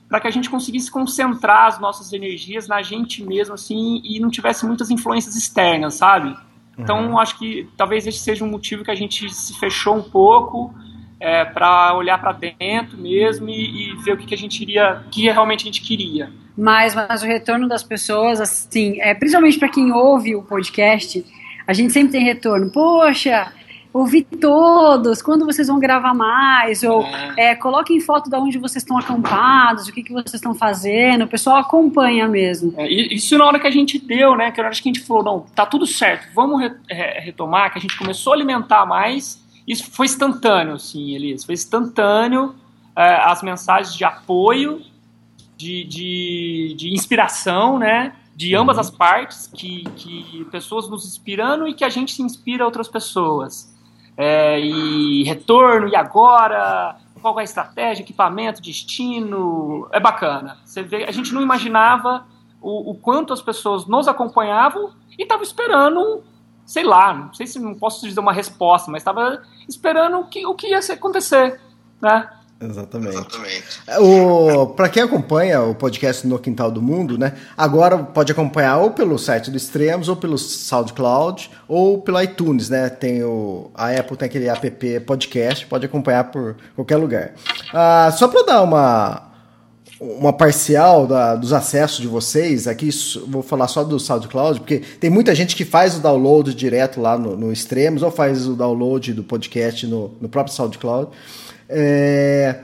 para 0.10 0.20
que 0.20 0.28
a 0.28 0.32
gente 0.32 0.50
conseguisse 0.50 0.92
concentrar 0.92 1.68
as 1.68 1.80
nossas 1.80 2.12
energias 2.12 2.68
na 2.68 2.82
gente 2.82 3.24
mesmo, 3.24 3.54
assim, 3.54 4.02
e 4.04 4.20
não 4.20 4.30
tivesse 4.30 4.66
muitas 4.66 4.90
influências 4.92 5.36
externas, 5.38 5.94
sabe? 5.94 6.36
Então, 6.78 7.12
uhum. 7.12 7.20
acho 7.20 7.38
que 7.38 7.70
talvez 7.78 8.06
esse 8.06 8.20
seja 8.20 8.44
um 8.44 8.50
motivo 8.50 8.84
que 8.84 8.92
a 8.92 8.96
gente 8.96 9.30
se 9.34 9.58
fechou 9.58 9.96
um 9.96 10.04
pouco 10.04 10.74
é, 11.22 11.46
para 11.46 11.94
olhar 11.94 12.20
para 12.20 12.32
dentro 12.32 12.98
mesmo 12.98 13.48
e, 13.48 13.92
e, 13.94 13.96
ver 14.04 14.14
o 14.14 14.18
que, 14.18 14.26
que 14.26 14.34
a 14.34 14.38
gente 14.38 14.62
iria, 14.62 15.04
que 15.12 15.24
realmente 15.24 15.62
a 15.62 15.66
gente 15.66 15.82
queria. 15.82 16.32
Mas, 16.58 16.96
mas 16.96 17.22
o 17.22 17.26
retorno 17.26 17.68
das 17.68 17.84
pessoas, 17.84 18.42
assim, 18.42 19.00
é, 19.00 19.14
principalmente 19.14 19.58
para 19.58 19.70
quem 19.70 19.92
ouve 19.92 20.36
o 20.36 20.42
podcast, 20.42 21.24
a 21.66 21.74
gente 21.74 21.94
sempre 21.94 22.12
tem 22.12 22.24
retorno. 22.24 22.72
Poxa, 22.72 23.54
ouvir 23.94 24.24
todos, 24.24 25.22
quando 25.22 25.46
vocês 25.46 25.68
vão 25.68 25.80
gravar 25.80 26.14
mais, 26.14 26.82
ou 26.82 27.04
é. 27.04 27.52
É, 27.52 27.56
coloquem 27.56 28.00
foto 28.00 28.30
de 28.30 28.36
onde 28.36 28.58
vocês 28.58 28.82
estão 28.84 28.98
acampados, 28.98 29.88
o 29.88 29.94
que, 29.94 30.02
que 30.02 30.12
vocês 30.12 30.36
estão 30.36 30.56
fazendo, 30.56 31.26
o 31.26 31.28
pessoal 31.28 31.58
acompanha 31.58 32.28
mesmo. 32.28 32.74
É, 32.78 32.88
isso 32.90 33.38
na 33.38 33.46
hora 33.46 33.60
que 33.60 33.68
a 33.68 33.72
gente 33.72 34.00
deu, 34.00 34.36
né, 34.36 34.52
que 34.52 34.58
na 34.58 34.68
hora 34.68 34.76
que 34.76 34.90
a 34.90 34.92
gente 34.94 35.02
falou, 35.02 35.24
não, 35.24 35.40
tá 35.54 35.66
tudo 35.66 35.86
certo, 35.86 36.28
vamos 36.34 36.62
re 36.62 36.72
retomar, 37.20 37.72
que 37.72 37.78
a 37.78 37.82
gente 37.82 37.98
começou 37.98 38.34
a 38.34 38.36
alimentar 38.36 38.86
mais, 38.86 39.42
isso 39.72 39.90
foi 39.92 40.06
instantâneo, 40.06 40.76
assim, 40.76 41.16
Elias, 41.16 41.46
foi 41.46 41.54
instantâneo, 41.54 42.56
é, 42.96 43.16
as 43.24 43.42
mensagens 43.42 43.96
de 43.96 44.04
apoio, 44.04 44.82
de, 45.56 45.84
de, 45.86 46.76
de 46.78 46.94
inspiração, 46.94 47.80
né, 47.80 48.14
de 48.36 48.56
ambas 48.56 48.78
uhum. 48.78 48.82
as 48.82 48.90
partes, 48.90 49.48
que, 49.48 49.84
que 49.96 50.46
pessoas 50.52 50.90
nos 50.90 51.06
inspirando 51.06 51.68
e 51.68 51.74
que 51.74 51.86
a 51.86 51.90
gente 51.90 52.14
se 52.14 52.22
inspira 52.22 52.66
outras 52.66 52.88
pessoas 52.88 53.72
é, 54.18 54.60
e 54.60 55.24
retorno, 55.24 55.88
e 55.88 55.96
agora, 55.96 56.98
qual 57.22 57.40
é 57.40 57.42
a 57.42 57.46
estratégia, 57.46 58.04
equipamento, 58.04 58.62
destino, 58.62 59.88
é 59.92 60.00
bacana. 60.00 60.58
Você 60.66 60.84
vê, 60.84 61.06
a 61.06 61.12
gente 61.12 61.34
não 61.34 61.42
imaginava 61.42 62.26
o, 62.62 62.92
o 62.92 62.96
quanto 62.96 63.32
as 63.32 63.42
pessoas 63.42 63.86
nos 63.86 64.08
acompanhavam 64.08 64.92
e 65.18 65.24
estavam 65.24 65.44
esperando, 65.44 66.24
sei 66.72 66.86
lá, 66.86 67.14
não 67.14 67.34
sei 67.34 67.46
se 67.46 67.60
não 67.60 67.74
posso 67.74 68.08
dizer 68.08 68.22
uma 68.22 68.32
resposta, 68.32 68.90
mas 68.90 69.02
estava 69.02 69.42
esperando 69.68 70.20
o 70.20 70.28
que, 70.28 70.46
o 70.46 70.56
que 70.56 70.68
ia 70.68 70.80
acontecer, 70.80 71.60
né? 72.02 72.30
Exatamente. 72.62 73.18
Exatamente. 73.18 73.82
O, 74.00 74.68
para 74.68 74.88
quem 74.88 75.04
acompanha 75.04 75.64
o 75.64 75.76
podcast 75.76 76.26
No 76.26 76.40
Quintal 76.40 76.72
do 76.72 76.82
Mundo, 76.82 77.18
né? 77.18 77.34
Agora 77.58 77.98
pode 77.98 78.32
acompanhar 78.32 78.78
ou 78.78 78.92
pelo 78.92 79.20
site 79.20 79.52
do 79.52 79.58
Extremos, 79.58 80.08
ou 80.08 80.16
pelo 80.16 80.38
SoundCloud, 80.38 81.52
ou 81.68 82.02
pelo 82.02 82.22
iTunes, 82.22 82.70
né? 82.70 82.90
Tem 82.90 83.22
o, 83.22 83.70
a 83.76 83.90
Apple 83.92 84.16
tem 84.16 84.28
aquele 84.28 84.48
app 84.48 85.00
podcast, 85.02 85.66
pode 85.66 85.86
acompanhar 85.86 86.32
por 86.32 86.56
qualquer 86.74 86.96
lugar. 86.96 87.34
Ah, 87.74 88.10
só 88.18 88.30
para 88.30 88.46
dar 88.46 88.62
uma, 88.62 89.31
uma 90.02 90.34
parcial 90.34 91.06
da, 91.06 91.36
dos 91.36 91.54
acessos 91.54 92.00
de 92.00 92.08
vocês, 92.08 92.68
aqui 92.68 92.90
vou 93.28 93.44
falar 93.44 93.68
só 93.68 93.84
do 93.84 94.00
SoundCloud, 94.00 94.62
porque 94.62 94.80
tem 95.00 95.12
muita 95.12 95.36
gente 95.36 95.56
que 95.56 95.64
faz 95.64 95.96
o 95.96 96.00
download 96.02 96.56
direto 96.56 97.00
lá 97.00 97.16
no, 97.20 97.38
no 97.38 97.54
Extremos, 97.54 98.02
ou 98.02 98.10
faz 98.10 98.48
o 98.48 98.56
download 98.56 99.14
do 99.14 99.24
podcast 99.24 99.86
no, 99.86 100.12
no 100.20 100.28
próprio 100.28 100.56
SoundCloud. 100.56 101.12
É... 101.70 102.62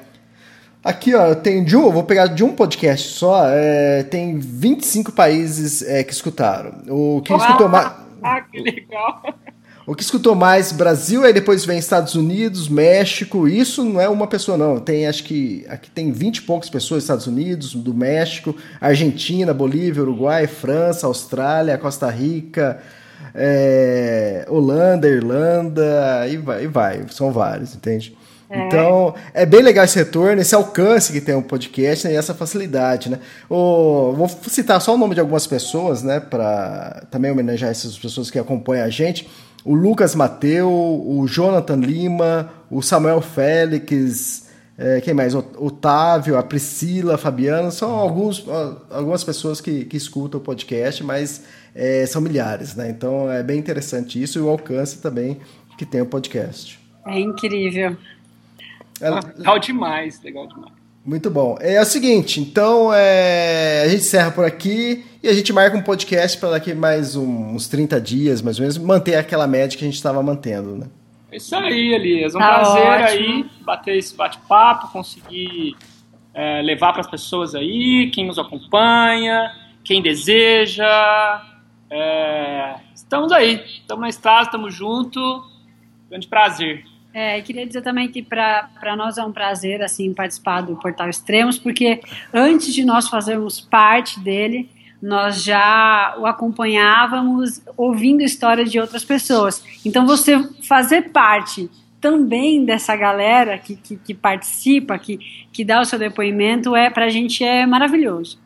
Aqui, 0.83 1.13
ó, 1.13 1.35
tem 1.35 1.63
de 1.63 1.77
um, 1.77 1.91
vou 1.91 2.03
pegar 2.03 2.27
de 2.27 2.43
um 2.43 2.55
podcast 2.55 3.09
só, 3.09 3.45
é, 3.49 4.03
tem 4.03 4.39
25 4.39 5.11
países 5.11 5.83
é, 5.83 6.03
que 6.03 6.13
escutaram. 6.13 6.81
O 6.87 7.21
que 7.21 7.33
escutou 7.33 7.69
mais. 7.69 7.91
Ah, 8.19 8.41
que 8.41 8.59
legal! 8.59 9.21
O 9.87 9.95
que 9.95 10.03
escutou 10.03 10.35
mais 10.35 10.73
Brasil, 10.73 11.23
aí 11.23 11.31
depois 11.31 11.63
vem 11.63 11.77
Estados 11.77 12.13
Unidos, 12.13 12.67
México. 12.67 13.47
Isso 13.47 13.85
não 13.85 14.01
é 14.01 14.09
uma 14.09 14.27
pessoa, 14.27 14.57
não. 14.57 14.81
Tem, 14.81 15.07
acho 15.07 15.23
que 15.23 15.65
aqui 15.69 15.89
tem 15.89 16.11
20 16.11 16.37
e 16.37 16.41
poucas 16.41 16.69
pessoas, 16.69 17.03
Estados 17.03 17.25
Unidos, 17.25 17.73
do 17.73 17.93
México, 17.93 18.53
Argentina, 18.81 19.53
Bolívia, 19.53 20.03
Uruguai, 20.03 20.45
França, 20.45 21.07
Austrália, 21.07 21.77
Costa 21.77 22.09
Rica, 22.09 22.79
é, 23.33 24.45
Holanda, 24.49 25.07
Irlanda, 25.07 26.27
e 26.29 26.35
vai, 26.35 26.65
e 26.65 26.67
vai. 26.67 27.05
São 27.09 27.31
vários, 27.31 27.73
entende? 27.73 28.13
É. 28.49 28.67
Então, 28.67 29.15
é 29.33 29.45
bem 29.45 29.61
legal 29.61 29.85
esse 29.85 29.97
retorno, 29.97 30.41
esse 30.41 30.53
alcance 30.53 31.13
que 31.13 31.21
tem 31.21 31.33
o 31.33 31.37
um 31.37 31.43
podcast 31.43 32.05
né, 32.05 32.13
e 32.13 32.17
essa 32.17 32.33
facilidade, 32.33 33.09
né? 33.09 33.19
O, 33.49 34.11
vou 34.11 34.27
citar 34.27 34.81
só 34.81 34.95
o 34.95 34.97
nome 34.97 35.15
de 35.15 35.21
algumas 35.21 35.47
pessoas, 35.47 36.03
né? 36.03 36.19
Para 36.19 37.05
também 37.09 37.31
homenagear 37.31 37.71
essas 37.71 37.97
pessoas 37.97 38.29
que 38.29 38.37
acompanham 38.37 38.85
a 38.85 38.89
gente. 38.89 39.29
O 39.65 39.73
Lucas 39.73 40.15
Mateu, 40.15 40.69
o 40.69 41.25
Jonathan 41.27 41.75
Lima, 41.75 42.49
o 42.69 42.81
Samuel 42.81 43.21
Félix, 43.21 44.47
é, 44.77 45.01
quem 45.01 45.13
mais? 45.13 45.33
O 45.33 45.43
Otávio, 45.57 46.37
a 46.37 46.43
Priscila, 46.43 47.15
a 47.15 47.17
Fabiana, 47.17 47.71
são 47.71 47.89
alguns, 47.95 48.45
algumas 48.91 49.23
pessoas 49.23 49.59
que, 49.59 49.85
que 49.85 49.97
escutam 49.97 50.39
o 50.39 50.43
podcast, 50.43 51.03
mas 51.03 51.43
é, 51.73 52.05
são 52.05 52.21
milhares, 52.21 52.75
né? 52.75 52.87
Então 52.89 53.31
é 53.31 53.41
bem 53.41 53.57
interessante 53.57 54.21
isso 54.21 54.37
e 54.37 54.41
o 54.41 54.49
alcance 54.49 55.01
também 55.01 55.39
que 55.79 55.85
tem 55.85 55.99
o 55.99 56.05
podcast. 56.05 56.79
É 57.07 57.19
incrível. 57.19 57.97
É, 59.01 59.09
legal 59.09 59.57
demais, 59.57 60.21
legal 60.21 60.47
demais. 60.47 60.76
Muito 61.07 61.31
bom. 61.31 61.57
É, 61.61 61.79
o 61.79 61.85
seguinte, 61.85 62.41
então 62.41 62.93
é, 62.93 63.83
a 63.85 63.87
gente 63.87 64.01
encerra 64.01 64.29
por 64.29 64.43
aqui 64.43 65.05
e 65.23 65.29
a 65.29 65.33
gente 65.33 65.53
marca 65.53 65.77
um 65.77 65.81
podcast 65.81 66.37
para 66.37 66.49
daqui 66.49 66.73
mais 66.73 67.15
um, 67.15 67.55
uns 67.55 67.69
30 67.69 68.01
dias, 68.01 68.41
mais 68.41 68.57
ou 68.59 68.63
menos, 68.63 68.77
manter 68.77 69.15
aquela 69.15 69.47
média 69.47 69.77
que 69.77 69.85
a 69.85 69.87
gente 69.87 69.95
estava 69.95 70.21
mantendo, 70.21 70.75
né? 70.75 70.87
É 71.31 71.37
isso 71.37 71.55
aí, 71.55 71.93
Elias. 71.93 72.35
Um 72.35 72.39
tá 72.39 72.59
prazer 72.59 72.81
ótimo. 72.85 73.05
aí 73.07 73.45
bater 73.61 73.95
esse 73.95 74.13
bate-papo, 74.17 74.91
conseguir 74.91 75.77
é, 76.33 76.61
levar 76.61 76.91
para 76.91 76.99
as 76.99 77.09
pessoas 77.09 77.55
aí, 77.55 78.11
quem 78.13 78.27
nos 78.27 78.37
acompanha, 78.37 79.49
quem 79.85 80.01
deseja. 80.01 80.85
É, 81.89 82.75
estamos 82.93 83.31
aí, 83.31 83.63
estamos 83.79 84.01
na 84.01 84.09
estrada, 84.09 84.47
estamos 84.47 84.75
juntos. 84.75 85.23
Grande 86.09 86.27
prazer. 86.27 86.83
É, 87.19 87.39
e 87.39 87.41
queria 87.41 87.65
dizer 87.65 87.81
também 87.81 88.07
que 88.09 88.21
para 88.21 88.95
nós 88.95 89.17
é 89.17 89.23
um 89.23 89.31
prazer 89.31 89.81
assim 89.81 90.13
participar 90.13 90.61
do 90.61 90.75
Portal 90.75 91.09
Extremos, 91.09 91.57
porque 91.57 91.99
antes 92.31 92.71
de 92.71 92.85
nós 92.85 93.09
fazermos 93.09 93.59
parte 93.59 94.19
dele, 94.19 94.69
nós 95.01 95.41
já 95.41 96.13
o 96.19 96.27
acompanhávamos 96.27 97.59
ouvindo 97.75 98.21
histórias 98.21 98.69
de 98.69 98.79
outras 98.79 99.03
pessoas. 99.03 99.63
Então 99.83 100.05
você 100.05 100.47
fazer 100.61 101.09
parte 101.09 101.67
também 101.99 102.63
dessa 102.63 102.95
galera 102.95 103.57
que, 103.57 103.75
que, 103.75 103.95
que 103.95 104.13
participa, 104.13 104.95
que, 104.99 105.17
que 105.51 105.65
dá 105.65 105.81
o 105.81 105.85
seu 105.85 105.97
depoimento, 105.97 106.75
é 106.75 106.87
para 106.91 107.05
a 107.05 107.09
gente 107.09 107.43
é 107.43 107.65
maravilhoso. 107.65 108.37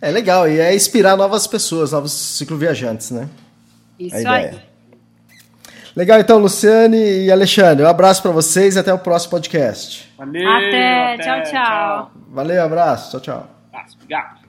É 0.00 0.10
legal, 0.10 0.48
e 0.48 0.58
é 0.58 0.74
inspirar 0.74 1.18
novas 1.18 1.46
pessoas, 1.46 1.92
novos 1.92 2.12
cicloviajantes, 2.12 3.10
né? 3.10 3.28
Isso 4.00 4.26
aí. 4.26 4.58
Legal, 5.96 6.20
então, 6.20 6.38
Luciane 6.38 7.24
e 7.24 7.32
Alexandre, 7.32 7.82
um 7.82 7.88
abraço 7.88 8.20
para 8.20 8.30
vocês 8.30 8.76
e 8.76 8.78
até 8.78 8.92
o 8.92 8.98
próximo 8.98 9.30
podcast. 9.30 10.12
Valeu. 10.18 10.46
Até, 10.46 11.14
até 11.14 11.22
tchau, 11.22 11.42
tchau, 11.42 11.52
tchau. 11.52 12.10
Valeu, 12.28 12.62
abraço, 12.62 13.12
tchau, 13.12 13.20
tchau. 13.20 13.50
Abraço, 13.72 13.96
obrigado. 13.96 14.45